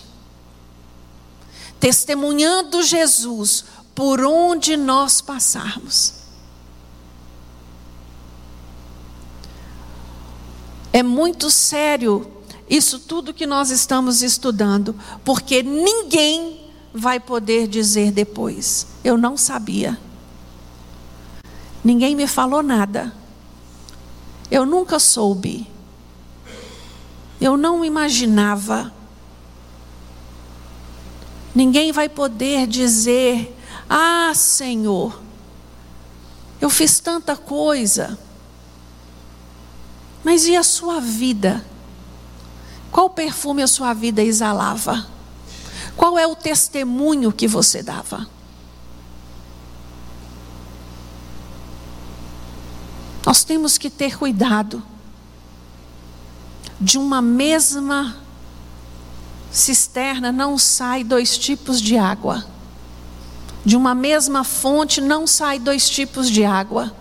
[1.79, 3.65] testemunhando Jesus
[3.95, 6.20] por onde nós passarmos.
[10.93, 12.29] É muito sério
[12.69, 19.99] isso tudo que nós estamos estudando, porque ninguém vai poder dizer depois: eu não sabia.
[21.83, 23.13] Ninguém me falou nada.
[24.49, 25.67] Eu nunca soube.
[27.39, 28.93] Eu não imaginava.
[31.55, 33.57] Ninguém vai poder dizer:
[33.89, 35.19] Ah, Senhor,
[36.59, 38.17] eu fiz tanta coisa.
[40.23, 41.65] Mas e a sua vida?
[42.91, 45.07] Qual perfume a sua vida exalava?
[45.95, 48.27] Qual é o testemunho que você dava?
[53.25, 54.83] Nós temos que ter cuidado
[56.79, 58.17] de uma mesma
[59.51, 62.45] cisterna não sai dois tipos de água.
[63.63, 66.91] De uma mesma fonte não sai dois tipos de água.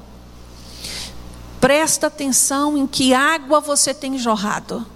[1.60, 4.86] Presta atenção em que água você tem jorrado.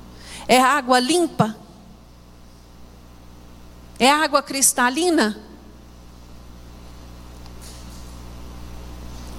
[0.48, 1.54] É água limpa?
[3.98, 5.38] É água cristalina?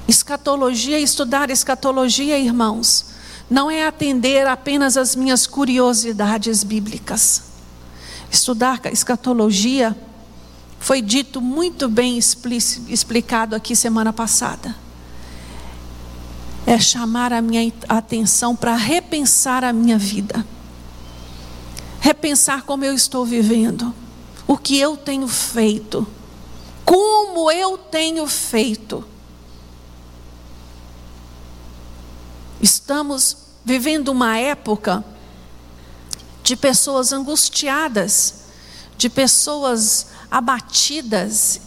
[0.08, 3.08] Escatologia, estudar escatologia, irmãos,
[3.50, 7.44] não é atender apenas as minhas curiosidades bíblicas.
[8.32, 9.96] Estudar escatologia
[10.80, 14.76] Foi dito muito bem explicado aqui semana passada.
[16.66, 20.46] É chamar a minha atenção para repensar a minha vida.
[22.00, 23.94] Repensar como eu estou vivendo.
[24.48, 26.08] O que eu tenho feito.
[26.84, 29.04] Como eu tenho feito.
[32.62, 35.04] Estamos vivendo uma época
[36.44, 38.46] de pessoas angustiadas,
[38.98, 41.62] de pessoas abatidas,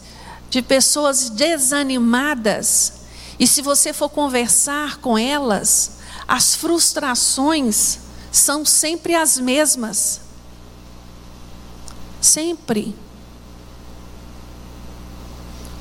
[0.49, 2.98] de pessoas desanimadas.
[3.39, 10.19] E se você for conversar com elas, as frustrações são sempre as mesmas.
[12.21, 12.93] Sempre.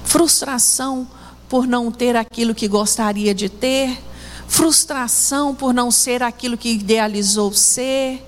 [0.05, 1.07] Frustração
[1.49, 4.01] por não ter aquilo que gostaria de ter,
[4.47, 8.25] frustração por não ser aquilo que idealizou ser.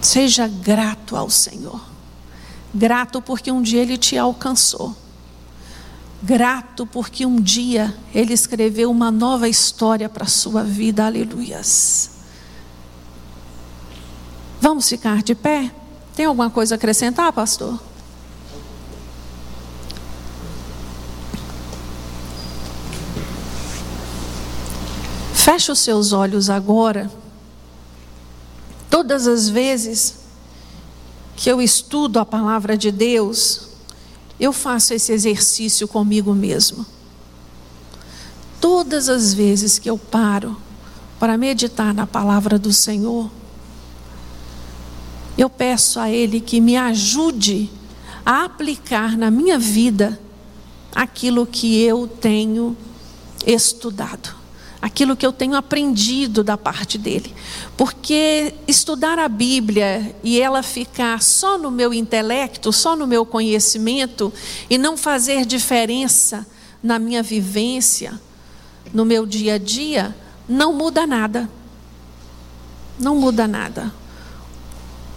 [0.00, 1.97] Seja grato ao Senhor.
[2.78, 4.94] Grato porque um dia Ele te alcançou.
[6.22, 11.04] Grato porque um dia Ele escreveu uma nova história para a sua vida.
[11.04, 12.10] Aleluias.
[14.60, 15.72] Vamos ficar de pé?
[16.14, 17.80] Tem alguma coisa a acrescentar, pastor?
[25.34, 27.10] Feche os seus olhos agora.
[28.88, 30.27] Todas as vezes
[31.38, 33.68] que eu estudo a palavra de Deus,
[34.40, 36.84] eu faço esse exercício comigo mesmo.
[38.60, 40.56] Todas as vezes que eu paro
[41.16, 43.30] para meditar na palavra do Senhor,
[45.38, 47.70] eu peço a Ele que me ajude
[48.26, 50.20] a aplicar na minha vida
[50.92, 52.76] aquilo que eu tenho
[53.46, 54.37] estudado
[54.88, 57.32] aquilo que eu tenho aprendido da parte dele.
[57.76, 64.32] Porque estudar a Bíblia e ela ficar só no meu intelecto, só no meu conhecimento,
[64.68, 66.46] e não fazer diferença
[66.82, 68.20] na minha vivência,
[68.92, 70.16] no meu dia a dia,
[70.48, 71.48] não muda nada.
[72.98, 73.92] Não muda nada.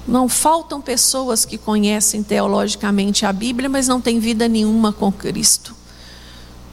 [0.08, 5.74] Não faltam pessoas que conhecem teologicamente a Bíblia, mas não têm vida nenhuma com Cristo.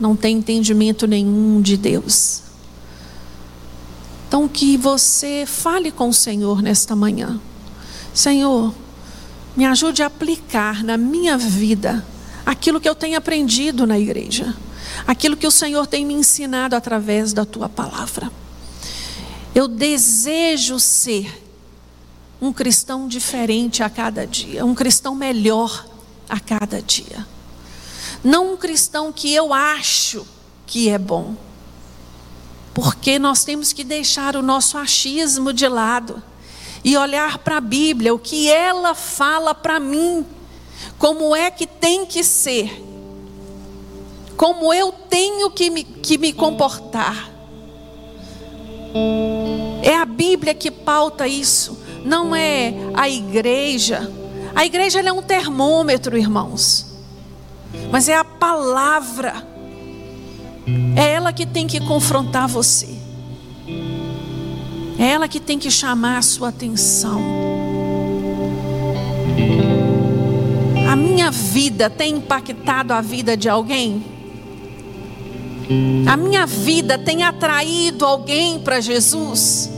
[0.01, 2.48] Não têm entendimento nenhum de Deus.
[4.29, 7.41] Então, que você fale com o Senhor nesta manhã.
[8.13, 8.75] Senhor,
[9.57, 12.05] me ajude a aplicar na minha vida
[12.45, 14.55] aquilo que eu tenho aprendido na igreja,
[15.07, 18.31] aquilo que o Senhor tem me ensinado através da tua palavra.
[19.55, 21.43] Eu desejo ser
[22.39, 25.87] um cristão diferente a cada dia, um cristão melhor
[26.29, 27.27] a cada dia.
[28.23, 30.27] Não um cristão que eu acho
[30.67, 31.35] que é bom
[32.81, 36.23] porque nós temos que deixar o nosso achismo de lado
[36.85, 40.25] e olhar para a Bíblia, o que ela fala para mim,
[40.97, 42.81] como é que tem que ser,
[44.37, 47.29] como eu tenho que me, que me comportar.
[49.83, 54.09] É a Bíblia que pauta isso, não é a igreja.
[54.55, 56.87] A igreja é um termômetro, irmãos,
[57.91, 59.58] mas é a palavra
[60.97, 62.89] é ela que tem que confrontar você.
[64.99, 67.21] É ela que tem que chamar a sua atenção.
[70.91, 74.05] A minha vida tem impactado a vida de alguém?
[76.07, 79.71] A minha vida tem atraído alguém para Jesus?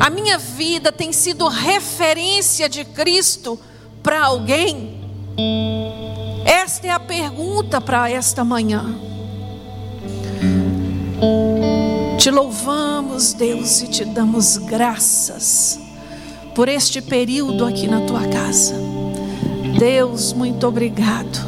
[0.00, 3.58] A minha vida tem sido referência de Cristo
[4.02, 4.96] para alguém?
[6.44, 9.15] Esta é a pergunta para esta manhã.
[12.18, 15.78] Te louvamos, Deus, e te damos graças
[16.54, 18.74] por este período aqui na tua casa.
[19.78, 21.38] Deus, muito obrigado.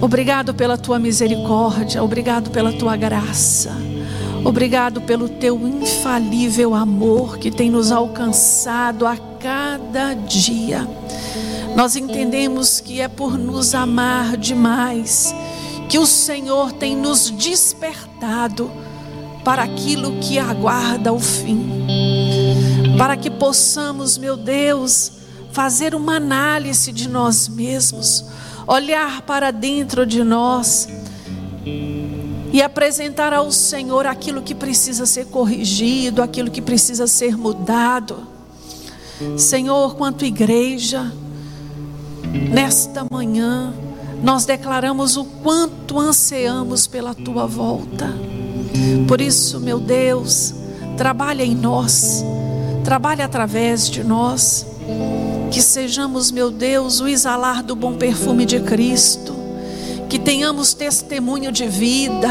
[0.00, 3.70] Obrigado pela tua misericórdia, obrigado pela tua graça.
[4.44, 10.88] Obrigado pelo teu infalível amor que tem nos alcançado a cada dia.
[11.74, 15.34] Nós entendemos que é por nos amar demais
[15.88, 18.70] que o Senhor tem nos despertado
[19.44, 21.86] para aquilo que aguarda o fim.
[22.96, 25.12] Para que possamos, meu Deus,
[25.52, 28.24] fazer uma análise de nós mesmos,
[28.66, 30.88] olhar para dentro de nós
[32.52, 38.26] e apresentar ao Senhor aquilo que precisa ser corrigido, aquilo que precisa ser mudado.
[39.36, 41.12] Senhor, quanto igreja,
[42.50, 43.74] nesta manhã,
[44.22, 48.14] nós declaramos o quanto ansiamos pela tua volta.
[49.06, 50.54] Por isso, meu Deus,
[50.96, 52.24] trabalha em nós,
[52.88, 54.64] Trabalhe através de nós.
[55.50, 59.36] Que sejamos, meu Deus, o exalar do bom perfume de Cristo.
[60.08, 62.30] Que tenhamos testemunho de vida.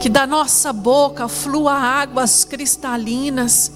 [0.00, 3.70] Que da nossa boca flua águas cristalinas.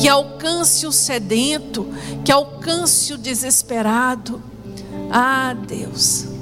[0.00, 1.88] Que alcance o sedento.
[2.24, 4.40] Que alcance o desesperado.
[5.10, 6.33] Ah, Deus.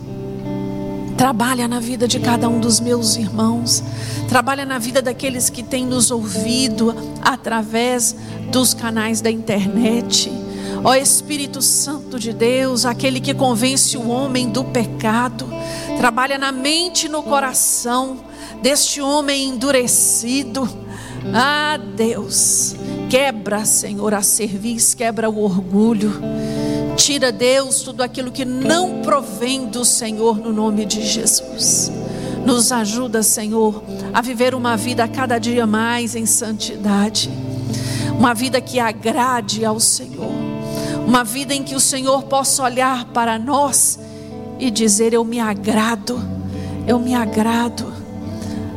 [1.22, 3.80] Trabalha na vida de cada um dos meus irmãos.
[4.28, 6.92] Trabalha na vida daqueles que têm nos ouvido
[7.22, 8.16] através
[8.50, 10.32] dos canais da internet.
[10.82, 15.46] Ó Espírito Santo de Deus, aquele que convence o homem do pecado,
[15.96, 18.18] trabalha na mente e no coração
[18.60, 20.68] deste homem endurecido.
[21.32, 22.74] Ah, Deus,
[23.08, 26.20] quebra, Senhor, a cerviz, quebra o orgulho.
[26.96, 31.90] Tira, Deus, tudo aquilo que não provém do Senhor no nome de Jesus.
[32.44, 33.82] Nos ajuda, Senhor,
[34.12, 37.30] a viver uma vida cada dia mais em santidade.
[38.18, 40.52] Uma vida que agrade ao Senhor
[41.06, 43.98] uma vida em que o Senhor possa olhar para nós
[44.58, 46.18] e dizer: Eu me agrado,
[46.86, 47.92] eu me agrado.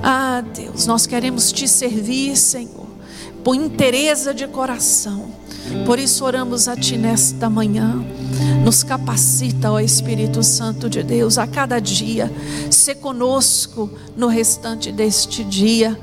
[0.04, 2.88] Ah, Deus, nós queremos te servir, Senhor,
[3.44, 5.30] por interesse de coração.
[5.86, 8.04] Por isso oramos a Ti nesta manhã.
[8.64, 12.32] Nos capacita, ó Espírito Santo de Deus, a cada dia.
[12.72, 15.98] Se conosco no restante deste dia.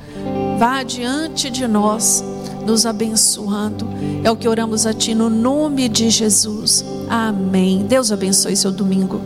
[0.58, 2.24] Vá adiante de nós
[2.64, 3.88] nos abençoando.
[4.22, 6.84] É o que oramos a Ti no nome de Jesus.
[7.08, 7.84] Amém.
[7.86, 9.20] Deus abençoe seu domingo.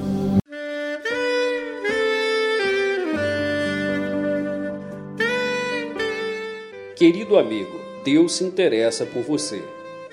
[6.96, 9.62] Querido amigo, Deus se interessa por você.